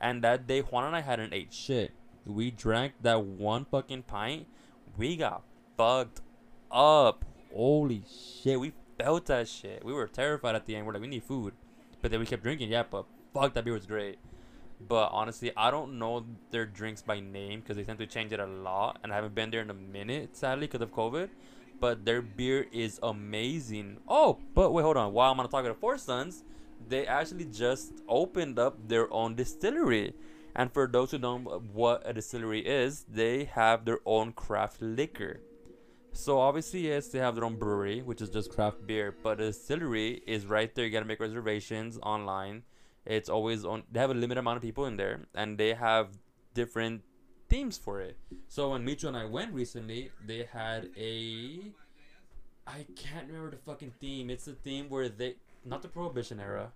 [0.00, 1.92] And that day, Juan and I hadn't ate shit.
[2.24, 4.46] We drank that one fucking pint.
[4.96, 5.42] We got
[5.76, 6.22] fucked
[6.70, 7.26] up.
[7.54, 8.02] Holy
[8.42, 8.60] shit.
[8.60, 9.84] We felt that shit.
[9.84, 10.86] We were terrified at the end.
[10.86, 11.52] We're like, we need food.
[12.00, 12.70] But then we kept drinking.
[12.70, 14.18] Yeah, but fuck, that beer was great.
[14.80, 18.40] But honestly, I don't know their drinks by name because they tend to change it
[18.40, 19.00] a lot.
[19.02, 21.28] And I haven't been there in a minute, sadly, because of COVID
[21.80, 23.98] but their beer is amazing.
[24.08, 25.12] Oh, but wait, hold on.
[25.12, 26.44] While I'm on talking to Four Sons,
[26.88, 30.14] they actually just opened up their own distillery.
[30.54, 34.80] And for those who don't know what a distillery is, they have their own craft
[34.80, 35.40] liquor.
[36.12, 39.14] So obviously, yes, they have their own brewery, which is just craft beer.
[39.22, 40.86] But a distillery is right there.
[40.86, 42.62] You gotta make reservations online.
[43.04, 43.82] It's always on.
[43.92, 46.08] They have a limited amount of people in there, and they have
[46.54, 47.02] different
[47.48, 48.16] themes for it.
[48.48, 51.72] So when Micho and I went recently, they had a
[52.66, 54.30] I can't remember the fucking theme.
[54.30, 56.72] It's a theme where they not the prohibition era.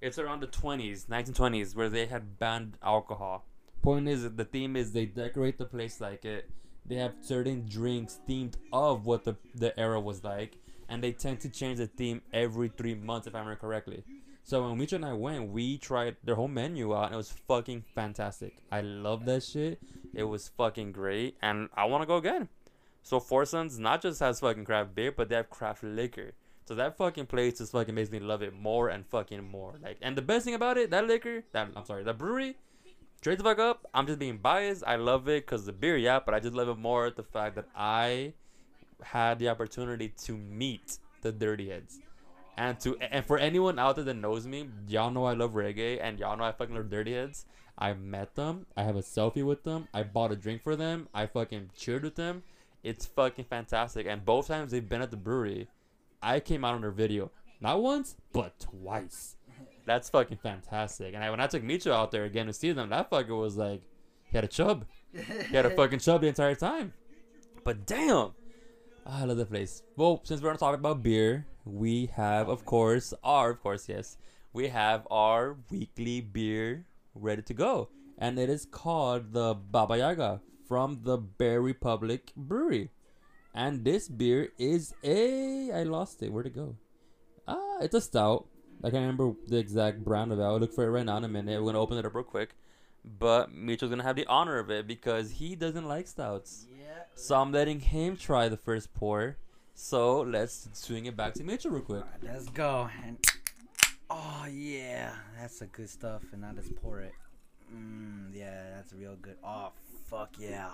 [0.00, 3.44] It's around the 20s, 1920s where they had banned alcohol.
[3.82, 6.50] Point is the theme is they decorate the place like it.
[6.86, 10.56] They have certain drinks themed of what the the era was like
[10.88, 14.04] and they tend to change the theme every 3 months if I remember correctly.
[14.42, 17.30] So when Micho and I went, we tried their whole menu out and it was
[17.30, 18.56] fucking fantastic.
[18.72, 19.80] I love that shit.
[20.14, 22.48] It was fucking great and I want to go again.
[23.02, 26.32] So Four Sons not just has fucking craft beer, but they have craft liquor.
[26.66, 29.74] So that fucking place just fucking makes me love it more and fucking more.
[29.82, 32.56] Like, and the best thing about it, that liquor, that I'm sorry, that brewery,
[33.16, 33.86] straight the fuck up.
[33.92, 34.84] I'm just being biased.
[34.86, 37.56] I love it because the beer, yeah, but I just love it more the fact
[37.56, 38.34] that I
[39.02, 41.98] had the opportunity to meet the Dirty Heads.
[42.56, 45.98] And to and for anyone out there that knows me, y'all know I love reggae
[46.00, 47.46] and y'all know I fucking love Dirty Heads.
[47.80, 48.66] I met them.
[48.76, 49.88] I have a selfie with them.
[49.94, 51.08] I bought a drink for them.
[51.14, 52.42] I fucking cheered with them.
[52.82, 54.06] It's fucking fantastic.
[54.06, 55.68] And both times they've been at the brewery,
[56.22, 57.30] I came out on their video.
[57.60, 59.36] Not once, but twice.
[59.86, 61.14] That's fucking fantastic.
[61.14, 63.56] And I, when I took Micho out there again to see them, that fucker was
[63.56, 63.82] like,
[64.24, 64.84] he had a chub.
[65.12, 66.92] He had a fucking chub the entire time.
[67.64, 68.32] But damn,
[69.06, 69.82] I love the place.
[69.96, 74.16] Well, since we're talking about beer, we have, of course, our, of course, yes,
[74.52, 76.86] we have our weekly beer
[77.20, 77.88] ready to go.
[78.18, 82.90] And it is called the Baba Yaga from the Bear Republic Brewery.
[83.54, 85.72] And this beer is a.
[85.72, 86.32] I lost it.
[86.32, 86.76] Where'd it go?
[87.48, 88.46] Ah, it's a stout.
[88.82, 90.42] I can't remember the exact brand of it.
[90.42, 91.60] I'll look for it right now in a minute.
[91.60, 92.54] We're gonna open it up real quick.
[93.04, 96.66] But Mitchell's gonna have the honor of it because he doesn't like stouts.
[96.70, 97.02] Yeah.
[97.14, 99.36] So I'm letting him try the first pour.
[99.74, 102.02] So let's swing it back to Mitchell real quick.
[102.02, 102.88] Alright, let's go.
[103.04, 103.18] And
[104.10, 106.22] oh yeah, that's the good stuff.
[106.32, 107.14] And now let's pour it.
[107.74, 109.36] Mmm, yeah, that's real good.
[109.44, 109.72] Oh
[110.08, 110.70] fuck yeah.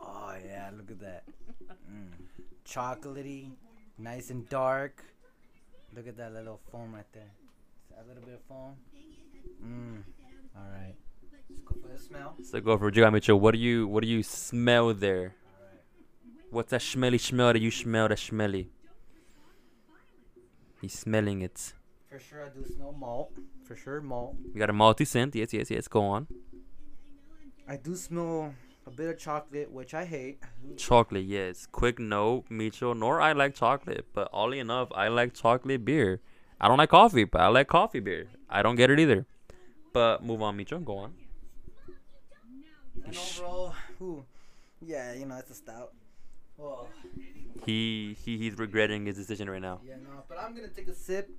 [0.00, 1.24] Oh yeah, look at that.
[1.90, 2.10] Mm.
[2.66, 3.50] Chocolatey,
[3.98, 5.04] nice and dark.
[5.94, 7.32] Look at that little foam right there.
[7.98, 8.74] A little bit of foam.
[9.64, 10.02] Mmm.
[10.56, 10.94] All right.
[11.32, 12.34] Let's go for the smell.
[12.42, 12.96] So go for it.
[12.96, 13.38] You Mitchell.
[13.38, 15.34] What do you what do you smell there?
[16.50, 18.70] What's that smelly smell that you smell that smelly?
[20.80, 21.74] He's smelling it.
[22.10, 23.32] For sure, I do smell malt.
[23.64, 24.34] For sure, malt.
[24.52, 25.34] We got a malty scent.
[25.36, 25.86] Yes, yes, yes.
[25.86, 26.26] Go on.
[27.68, 28.52] I do smell
[28.84, 30.40] a bit of chocolate, which I hate.
[30.76, 31.66] Chocolate, yes.
[31.70, 36.20] Quick note, Mitchell, nor I like chocolate, but oddly enough, I like chocolate beer.
[36.60, 38.26] I don't like coffee, but I like coffee beer.
[38.48, 39.24] I don't get it either.
[39.92, 40.80] But move on, Mitchell.
[40.80, 41.14] Go on.
[43.04, 44.24] And overall, ooh,
[44.84, 45.92] yeah, you know, it's a stout.
[47.64, 49.80] He he he's regretting his decision right now.
[49.86, 51.30] yeah, no, but I'm gonna take a sip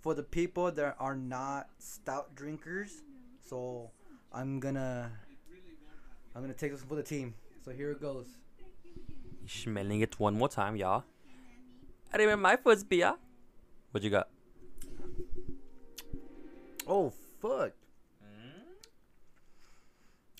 [0.00, 3.02] for the people that are not stout drinkers.
[3.48, 3.90] So
[4.32, 5.10] I'm gonna,
[6.34, 7.34] I'm gonna take this for the team.
[7.64, 8.26] So here it goes.
[9.46, 11.04] Smelling it one more time, y'all.
[12.12, 13.14] I remember my first beer.
[13.90, 14.28] What you got?
[16.86, 17.72] Oh fuck!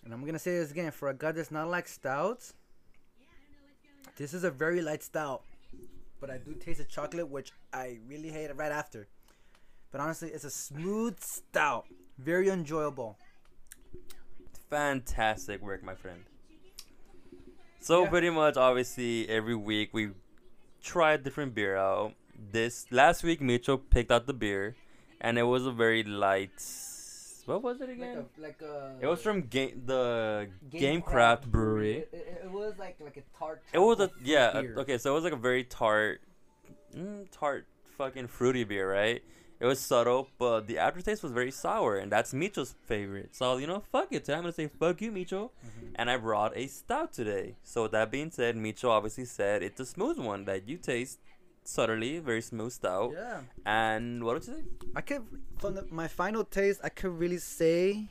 [0.05, 2.55] And I'm gonna say this again for a guy that's not like stouts.
[4.17, 5.43] This is a very light stout,
[6.21, 9.09] but I do taste the chocolate, which I really hate right after.
[9.91, 11.87] But honestly, it's a smooth stout,
[12.19, 13.17] very enjoyable.
[14.69, 16.25] Fantastic work, my friend.
[17.81, 18.11] So Yeah.
[18.11, 20.11] pretty much, obviously, every week we
[20.83, 22.15] try a different beer out.
[22.35, 24.77] This last week, Mitchell picked out the beer,
[25.21, 26.53] and it was a very light.
[27.47, 28.27] What was it again?
[28.37, 28.99] like a.
[29.01, 31.99] It was from game the Gamecraft Brewery.
[31.99, 33.63] It, it, it was like like a tart.
[33.73, 34.61] It was a yeah.
[34.61, 34.75] beer.
[34.79, 36.21] Okay, so it was like a very tart,
[36.95, 39.23] mm, tart, fucking fruity beer, right?
[39.61, 43.35] It was subtle, but the aftertaste was very sour, and that's Micho's favorite.
[43.35, 44.25] So you know, fuck it.
[44.25, 45.93] Today I'm gonna say fuck you, Mitchell, Mhm.
[45.97, 47.57] and I brought a stout today.
[47.65, 51.19] So with that being said, Micho obviously said it's a smooth one that you taste
[51.65, 53.13] subtly, very smooth stout.
[53.13, 53.41] Yeah.
[53.67, 54.65] And what did you say?
[54.95, 55.23] I could
[55.59, 58.09] from the, my final taste, I could really say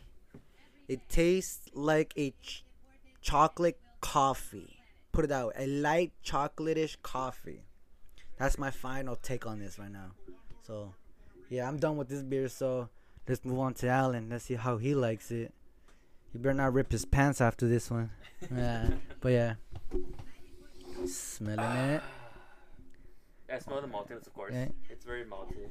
[0.89, 2.65] it tastes like a ch-
[3.21, 4.73] chocolate coffee.
[5.13, 7.63] Put it out, a light chocolatish coffee.
[8.37, 10.11] That's my final take on this right now.
[10.61, 10.93] So,
[11.49, 12.47] yeah, I'm done with this beer.
[12.47, 12.89] So
[13.27, 14.29] let's move on to Alan.
[14.29, 15.53] Let's see how he likes it.
[16.31, 18.09] He better not rip his pants after this one.
[18.53, 18.89] Yeah,
[19.21, 19.53] but yeah,
[21.07, 21.59] smelling
[21.95, 22.01] it.
[23.53, 24.53] I smell the maltiness, of course.
[24.53, 24.67] Yeah.
[24.89, 25.69] It's very malty.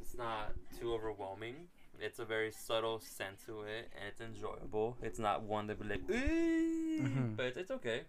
[0.00, 1.54] It's not too overwhelming.
[2.00, 4.96] It's a very subtle scent to it, and it's enjoyable.
[5.02, 7.36] It's not one that be like, "Ooh," Mhm.
[7.36, 8.02] but it's okay.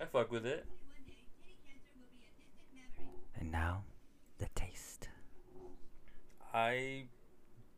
[0.00, 0.64] I fuck with it.
[3.38, 3.84] And now,
[4.38, 4.87] the taste.
[6.58, 7.04] I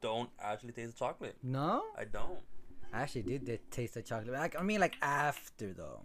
[0.01, 1.37] don't actually taste the chocolate.
[1.43, 1.85] No.
[1.97, 2.39] I don't.
[2.93, 4.33] I actually did the taste of chocolate.
[4.33, 6.01] Like, I mean, like after though.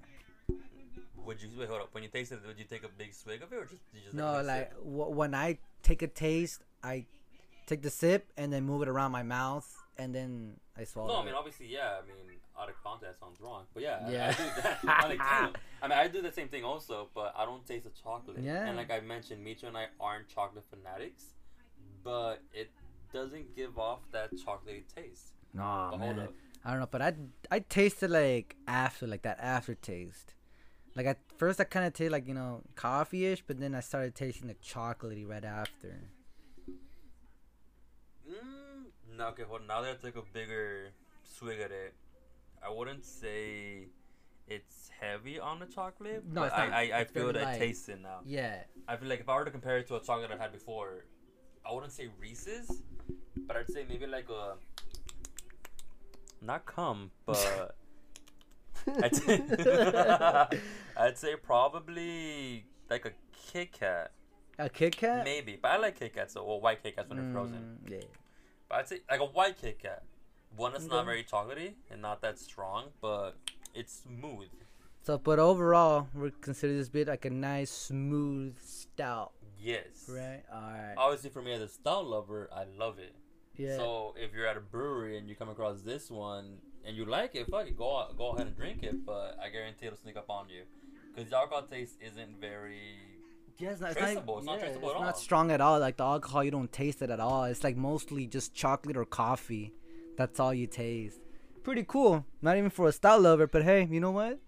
[1.25, 1.69] Would you wait?
[1.69, 1.89] Hold up.
[1.93, 4.01] When you tasted it, would you take a big swig of it, or just you
[4.03, 7.05] just No, a like w- when I take a taste, I
[7.65, 11.07] take the sip and then move it around my mouth and then I swallow.
[11.07, 11.25] No, I it.
[11.25, 11.97] mean obviously, yeah.
[12.03, 14.31] I mean, out of context sounds wrong, but yeah, I- I, Yeah.
[14.33, 14.79] do that.
[15.03, 15.21] I'm like.
[15.81, 18.37] I mean, I do the same thing also, but I don't taste the chocolate.
[18.41, 18.65] Yeah.
[18.67, 21.23] And like I mentioned, Micho and I aren't chocolate fanatics,
[22.05, 22.69] but it
[23.11, 25.33] doesn't give off that chocolatey taste.
[25.53, 26.15] no, but man.
[26.15, 26.33] hold up.
[26.63, 27.13] I don't know, but I
[27.51, 30.33] I tasted like after like that aftertaste.
[30.95, 34.15] Like at first, I kind of tasted like you know coffee-ish, but then I started
[34.15, 35.99] tasting the chocolatey right after.
[38.27, 38.85] Mm,
[39.17, 39.67] no, okay, on.
[39.67, 40.91] Now that I took a bigger
[41.23, 41.93] swig at it,
[42.65, 43.89] I wouldn't say
[44.47, 46.23] it's heavy on the chocolate.
[46.25, 46.53] No, but.
[46.53, 48.21] I, I, I feel that taste it now.
[48.25, 48.61] Yeah.
[48.87, 51.05] I feel like if I were to compare it to a chocolate I've had before,
[51.67, 52.81] I wouldn't say Reese's,
[53.47, 54.53] but I'd say maybe like a
[56.41, 57.75] not cum, but
[59.01, 59.41] I'd say,
[60.97, 63.11] I'd say probably like a
[63.47, 64.11] Kit Kat,
[64.59, 65.23] A Kit Kat.
[65.23, 65.57] maybe.
[65.59, 67.79] But I like Kit Kats, so well, white Kit Kats when they're frozen.
[67.83, 68.07] Mm, yeah.
[68.69, 70.03] But I'd say like a white Kit Kat,
[70.55, 73.35] one that's not very chocolatey and not that strong, but
[73.73, 74.49] it's smooth.
[75.01, 80.07] So, but overall, we consider this bit like a nice, smooth stout, Yes.
[80.07, 80.43] right?
[80.53, 80.93] All right.
[80.97, 83.15] Obviously, for me as a stout lover, I love it.
[83.57, 83.77] Yeah.
[83.77, 87.35] So if you're at a brewery and you come across this one and you like
[87.35, 89.05] it, fuck it, go out, go ahead and drink it.
[89.05, 90.63] But I guarantee it'll sneak up on you,
[91.13, 92.81] because the alcohol taste isn't very
[93.57, 94.37] Yeah, it's not, it's traceable.
[94.39, 95.79] It's not yeah, it's not strong at all.
[95.79, 97.45] Like the alcohol, you don't taste it at all.
[97.45, 99.73] It's like mostly just chocolate or coffee.
[100.17, 101.19] That's all you taste.
[101.63, 102.25] Pretty cool.
[102.41, 104.39] Not even for a stout lover, but hey, you know what?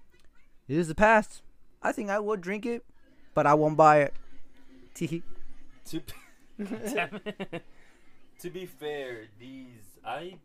[0.67, 1.41] It is the past.
[1.81, 2.83] I think I would drink it,
[3.33, 4.13] but I won't buy it.
[4.97, 6.01] To
[8.39, 10.37] to be fair, these I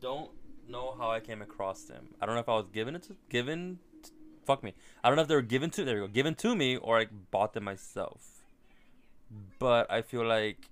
[0.00, 0.30] don't
[0.68, 2.08] know how I came across them.
[2.20, 3.78] I don't know if I was given it to given.
[4.02, 4.10] t-
[4.44, 4.74] fuck me.
[5.02, 5.84] I don't know if they were given to.
[5.84, 6.08] There you go.
[6.08, 8.44] Given to me, or I bought them myself.
[9.58, 10.68] But I feel like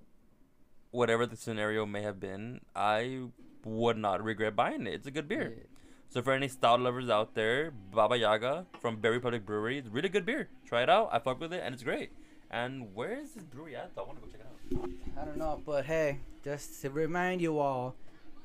[0.90, 3.22] whatever the scenario may have been, I
[3.64, 4.94] would not regret buying it.
[4.94, 5.66] It's a good beer.
[6.08, 10.08] So for any stout lovers out there, Baba Yaga from Berry Public Brewery, it's really
[10.08, 10.48] good beer.
[10.64, 11.08] Try it out.
[11.12, 12.10] I fuck with it and it's great.
[12.54, 13.90] And where is this brewery at?
[13.96, 14.02] though?
[14.02, 15.20] I want to go check it out.
[15.20, 17.96] I don't know, but hey, just to remind you all,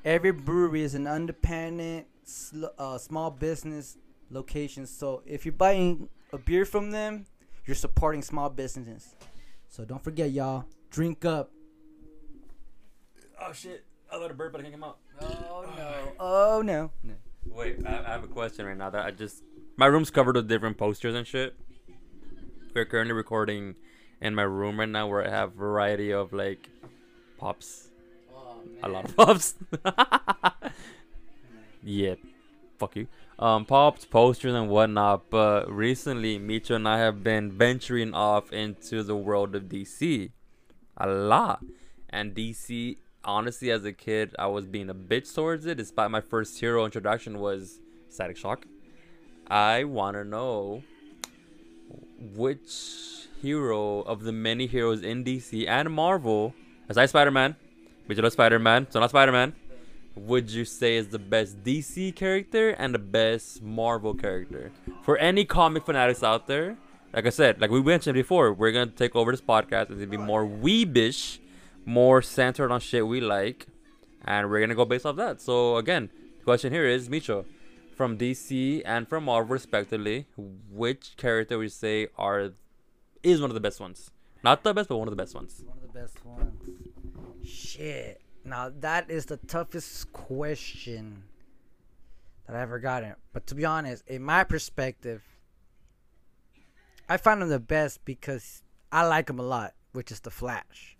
[0.04, 3.98] every brewery is an independent, sl- uh, small business
[4.28, 4.84] location.
[4.86, 7.26] So if you're buying a beer from them,
[7.66, 9.14] you're supporting small businesses.
[9.68, 11.52] So don't forget, y'all, drink up.
[13.40, 13.84] Oh shit!
[14.12, 14.98] I let a bird, but I can't come out.
[15.20, 16.12] Oh no!
[16.18, 16.90] Oh no!
[17.04, 17.14] no.
[17.46, 18.90] Wait, I, I have a question right now.
[18.90, 19.44] That I just
[19.76, 21.54] my room's covered with different posters and shit.
[22.74, 23.76] We're currently recording
[24.20, 26.68] in my room right now, where I have variety of like
[27.38, 27.88] pops,
[28.82, 29.54] a lot of pops.
[31.82, 32.14] yeah,
[32.78, 33.06] fuck you.
[33.38, 35.30] Um, pops, posters, and whatnot.
[35.30, 40.30] But recently, Micho and I have been venturing off into the world of DC
[41.00, 41.64] a lot.
[42.10, 45.78] And DC, honestly, as a kid, I was being a bitch towards it.
[45.78, 48.66] Despite my first hero introduction was Static Shock.
[49.48, 50.82] I want to know
[52.34, 56.54] which hero of the many heroes in DC and Marvel,
[56.88, 57.56] aside Spider-Man,
[58.06, 59.54] Visual Spider-Man, so not Spider-Man,
[60.16, 64.70] would you say is the best DC character and the best Marvel character?
[65.02, 66.76] For any comic fanatics out there,
[67.12, 70.06] like I said, like we mentioned before, we're gonna take over this podcast and to
[70.06, 71.38] be more weebish,
[71.84, 73.66] more centered on shit we like,
[74.24, 75.40] and we're gonna go based off that.
[75.40, 77.44] So again, the question here is Micho,
[77.96, 82.52] from DC and from Marvel respectively, which character would you say are
[83.22, 84.10] is one of the best ones?
[84.42, 85.62] Not the best, but one of the best ones.
[85.66, 86.62] One of the best ones.
[87.44, 88.20] Shit.
[88.44, 91.24] Now that is the toughest question
[92.46, 93.14] that I ever gotten.
[93.32, 95.22] But to be honest, in my perspective,
[97.08, 100.96] I find him the best because I like him a lot, which is the Flash.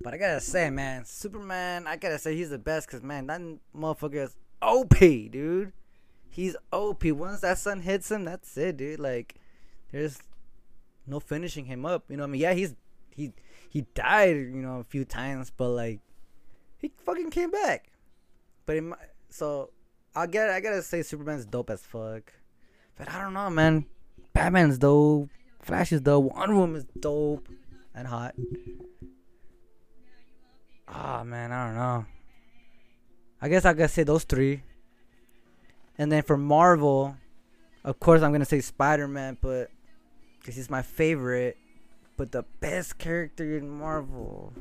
[0.00, 3.40] But I gotta say, man, Superman, I gotta say he's the best because man, that
[3.76, 5.72] motherfucker is OP, dude.
[6.30, 7.04] He's OP.
[7.04, 8.98] Once that sun hits him, that's it, dude.
[8.98, 9.34] Like,
[9.92, 10.18] there's
[11.06, 12.04] no finishing him up.
[12.08, 12.40] You know I mean?
[12.40, 12.74] Yeah, he's
[13.10, 13.32] he
[13.68, 16.00] he died, you know, a few times, but like
[16.78, 17.90] he fucking came back.
[18.66, 18.96] But in my,
[19.28, 19.70] so
[20.14, 22.32] I get I gotta say Superman's dope as fuck.
[22.96, 23.86] But I don't know, man.
[24.32, 25.30] Batman's dope.
[25.60, 26.34] Flash is dope.
[26.34, 27.48] Wonder Woman is dope
[27.94, 28.34] and hot.
[30.88, 32.06] Ah man, I don't know.
[33.40, 34.62] I guess I gotta say those three.
[35.98, 37.16] And then for Marvel,
[37.84, 39.70] of course I'm gonna say Spider Man, but
[40.42, 41.56] because he's my favorite.
[42.16, 44.52] But the best character in Marvel.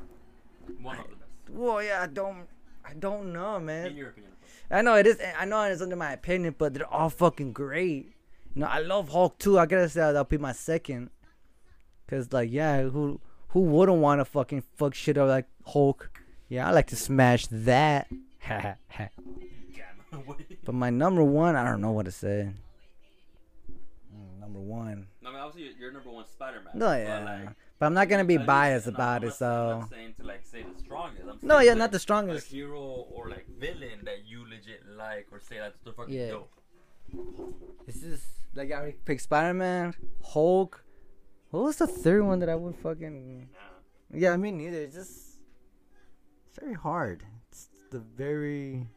[0.82, 1.50] One of the best.
[1.50, 2.48] Well, yeah, I don't,
[2.86, 3.88] I don't know, man.
[3.88, 4.32] In your opinion.
[4.70, 5.20] I know it is.
[5.38, 8.14] I know it's under my opinion, but they're all fucking great.
[8.54, 9.60] You know, I love Hulk too.
[9.60, 11.10] I gotta say that'll be my second.
[12.08, 13.20] Cause like, yeah, who
[13.50, 16.10] who wouldn't want to fucking fuck shit up like Hulk?
[16.48, 18.08] Yeah, I like to smash that.
[20.64, 22.50] but my number one, I don't know what to say.
[24.52, 25.08] Number one.
[25.26, 26.74] I mean, obviously, you're, you're number one Spider-Man.
[26.76, 27.24] No, but, yeah.
[27.24, 29.80] like, But I'm not gonna be biased no, about I'm it, so.
[29.80, 31.24] not saying to like say the strongest.
[31.30, 32.47] I'm No, yeah, like, not the strongest.
[32.52, 36.30] hero or like villain that you legit like or say that's the fucking Yeah.
[36.32, 36.52] dope.
[37.86, 38.22] This is
[38.56, 39.93] like I already picked Spider Man,
[40.24, 40.84] Hulk.
[41.52, 43.49] What was the third one that I would fucking?
[43.54, 44.18] Nah.
[44.18, 44.82] Yeah, I mean neither.
[44.82, 45.39] It's just
[46.49, 47.24] it's very hard.
[47.49, 48.88] It's the very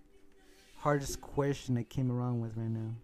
[0.79, 2.95] hardest question that came around with right now.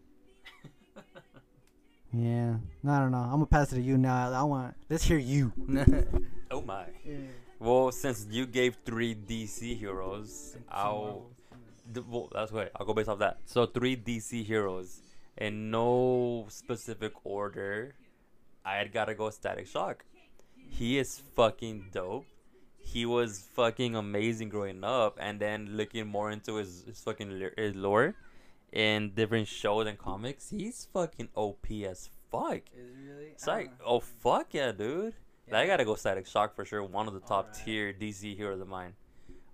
[2.12, 2.56] Yeah,
[2.86, 3.18] I don't know.
[3.18, 4.32] I'm gonna pass it to you now.
[4.32, 4.74] I want.
[4.88, 5.52] Let's hear you.
[6.52, 6.86] Oh my.
[7.60, 11.26] Well, since you gave three DC heroes, I'll.
[11.94, 12.70] th- well, that's right.
[12.74, 13.38] I'll go based off that.
[13.46, 15.00] So three DC heroes
[15.38, 17.94] in no specific order.
[18.64, 20.04] I gotta go Static Shock.
[20.56, 22.26] He is fucking dope.
[22.80, 27.76] He was fucking amazing growing up, and then looking more into his, his fucking his
[27.76, 28.16] lore
[28.72, 30.50] in different shows and comics.
[30.50, 32.62] He's fucking OP as fuck.
[33.32, 33.84] It's like, uh-huh.
[33.86, 35.14] oh fuck yeah, dude.
[35.52, 36.82] I gotta go Static Shock for sure.
[36.84, 37.64] One of the top Alright.
[37.64, 38.94] tier DC heroes of mine.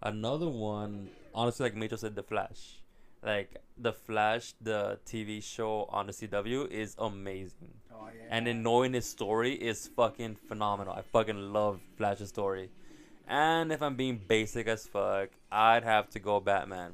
[0.03, 2.83] Another one, honestly, like Mitchell said, The Flash.
[3.23, 7.73] Like the Flash, the TV show on the CW is amazing.
[7.93, 8.29] Oh yeah.
[8.31, 10.93] And then knowing his story is fucking phenomenal.
[10.93, 12.71] I fucking love Flash's story.
[13.27, 16.93] And if I'm being basic as fuck, I'd have to go Batman.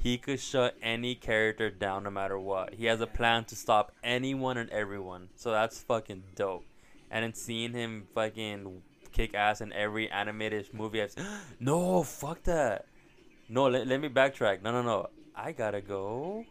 [0.00, 2.74] He could shut any character down no matter what.
[2.74, 5.28] He has a plan to stop anyone and everyone.
[5.34, 6.64] So that's fucking dope.
[7.10, 8.82] And then seeing him fucking
[9.12, 11.26] kick ass in every animated movie I've seen.
[11.60, 12.86] No, fuck that.
[13.48, 14.62] No, let, let me backtrack.
[14.62, 15.08] No, no, no.
[15.34, 16.44] I gotta go.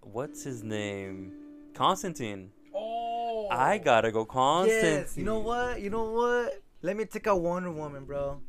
[0.00, 1.32] What's his name?
[1.74, 2.52] Constantine.
[2.74, 3.48] oh.
[3.50, 4.92] I gotta go Constantine.
[5.00, 5.16] Yes.
[5.16, 5.80] You know what?
[5.80, 6.62] You know what?
[6.82, 8.40] Let me take out Wonder Woman, bro.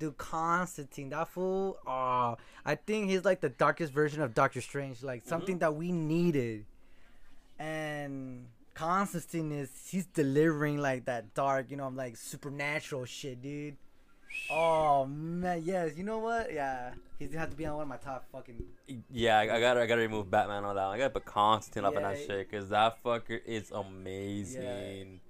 [0.00, 1.76] Dude, Constantine, that fool.
[1.86, 5.28] Oh, I think he's like the darkest version of Doctor Strange, like mm-hmm.
[5.28, 6.64] something that we needed.
[7.58, 13.76] And Constantine is he's delivering like that dark, you know, like supernatural shit, dude.
[14.50, 15.98] Oh man, yes.
[15.98, 16.50] You know what?
[16.50, 18.56] Yeah, he's gonna have to be on one of my top fucking.
[19.10, 20.86] Yeah, I, I gotta I gotta remove Batman on that.
[20.86, 20.94] one.
[20.94, 25.20] I gotta put Constantine up in that shit because that fucker is amazing.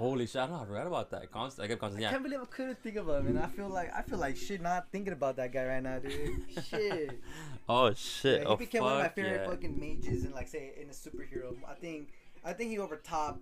[0.00, 0.36] Holy shit!
[0.36, 1.30] I, don't know, I read about that.
[1.30, 2.02] Constant, I got I Constantine.
[2.04, 2.10] Yeah.
[2.10, 4.62] can't believe I couldn't think of him, and I feel like I feel like shit
[4.62, 6.40] not thinking about that guy right now, dude.
[6.68, 7.20] shit.
[7.68, 8.40] Oh shit!
[8.40, 9.48] Yeah, he oh became fuck one of my favorite yeah.
[9.48, 11.54] fucking mages and like say in a superhero.
[11.68, 12.08] I think
[12.44, 13.40] I think he overtopped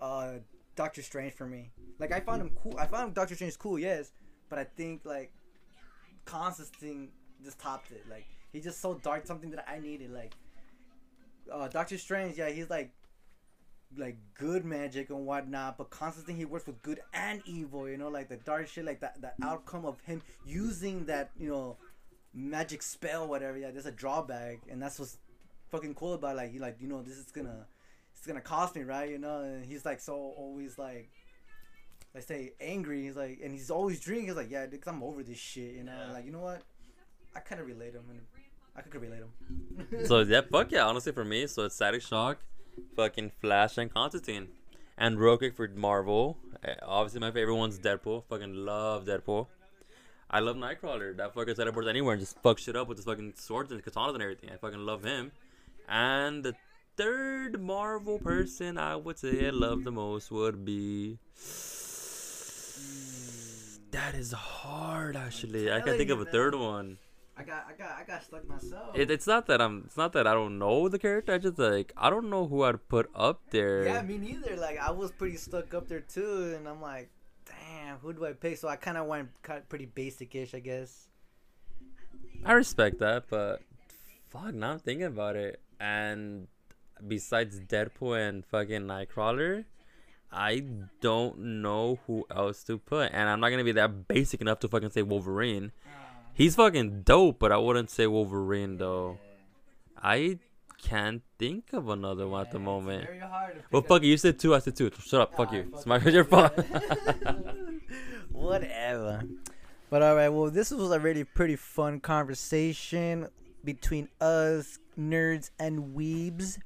[0.00, 0.34] uh
[0.76, 1.72] Doctor Strange for me.
[1.98, 2.76] Like I found him cool.
[2.78, 4.12] I found Doctor Strange cool, yes,
[4.50, 5.32] but I think like
[6.26, 7.08] Constantine
[7.42, 8.04] just topped it.
[8.08, 10.12] Like he's just so dark, something that I needed.
[10.12, 10.34] Like
[11.50, 12.92] uh Doctor Strange, yeah, he's like
[13.96, 17.88] like good magic and whatnot, but Constantine he works with good and evil.
[17.88, 21.48] You know, like the dark shit, like that the outcome of him using that you
[21.48, 21.76] know
[22.32, 23.56] magic spell, whatever.
[23.58, 25.18] Yeah, there's a drawback, and that's what's
[25.70, 26.36] fucking cool about it.
[26.36, 27.66] like he like you know this is gonna
[28.16, 29.10] it's gonna cost me, right?
[29.10, 31.10] You know, and he's like so always like.
[32.14, 33.02] Let's say angry.
[33.02, 34.28] He's like, and he's always drinking.
[34.28, 35.74] He's like, yeah, because I'm over this shit.
[35.74, 36.12] You know, Yeah.
[36.12, 36.62] like you know what?
[37.34, 38.20] I kind of relate him, and
[38.76, 40.06] I could relate him.
[40.06, 40.86] So yeah, fuck yeah.
[40.86, 42.38] Honestly, for me, so it's Static Shock,
[42.96, 44.48] fucking Flash, and Constantine,
[44.96, 46.36] and real quick for Marvel.
[46.62, 48.24] eh, Obviously, my favorite one's Deadpool.
[48.28, 49.46] Fucking love Deadpool.
[50.30, 51.16] I love Nightcrawler.
[51.16, 54.14] That fucker teleports anywhere and just fucks shit up with his fucking swords and katanas
[54.14, 54.50] and everything.
[54.50, 55.30] I fucking love him.
[55.88, 56.54] And the
[56.96, 61.18] third Marvel person I would say I love the most would be.
[63.90, 65.70] That is hard, actually.
[65.70, 66.98] I can't think of a third one.
[67.36, 68.96] I got, I got, I got stuck myself.
[68.96, 69.82] It, it's not that I'm.
[69.86, 71.34] It's not that I don't know the character.
[71.34, 73.84] I just like I don't know who I'd put up there.
[73.84, 74.56] Yeah, me neither.
[74.56, 77.10] Like I was pretty stuck up there too, and I'm like,
[77.44, 78.58] damn, who do I pick?
[78.58, 81.08] So I kind of went cut pretty basic-ish, I guess.
[82.44, 83.62] I respect that, but
[84.28, 85.60] fuck, now I'm thinking about it.
[85.80, 86.46] And
[87.06, 89.64] besides Deadpool and fucking Nightcrawler,
[90.30, 90.62] I
[91.00, 93.10] don't know who else to put.
[93.12, 95.72] And I'm not gonna be that basic enough to fucking say Wolverine.
[96.34, 99.18] He's fucking dope, but I wouldn't say Wolverine though.
[100.02, 100.38] I
[100.82, 103.06] can't think of another one at the moment.
[103.06, 103.20] Very
[103.70, 104.02] Well, fuck up.
[104.02, 104.10] you.
[104.10, 104.54] You said two.
[104.54, 104.90] I said two.
[105.00, 105.36] Shut up.
[105.36, 105.62] Fuck you.
[105.64, 106.10] fuck It's my you.
[106.10, 106.52] your fault.
[108.32, 109.22] Whatever.
[109.90, 113.28] But all right, well, this was a really pretty fun conversation
[113.64, 116.58] between us nerds and weebs.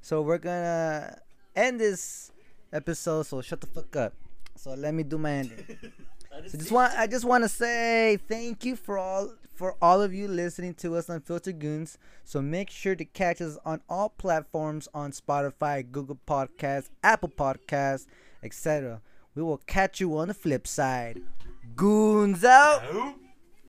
[0.00, 1.18] So we're gonna
[1.54, 2.32] end this
[2.72, 3.22] episode.
[3.26, 4.14] So shut the fuck up.
[4.56, 5.78] So let me do my ending.
[6.46, 10.14] So just want I just want to say thank you for all for all of
[10.14, 11.98] you listening to us on Filter Goons.
[12.24, 18.06] So make sure to catch us on all platforms on Spotify, Google Podcasts, Apple Podcasts,
[18.42, 19.00] etc.
[19.34, 21.22] We will catch you on the flip side.
[21.76, 22.82] Goons out.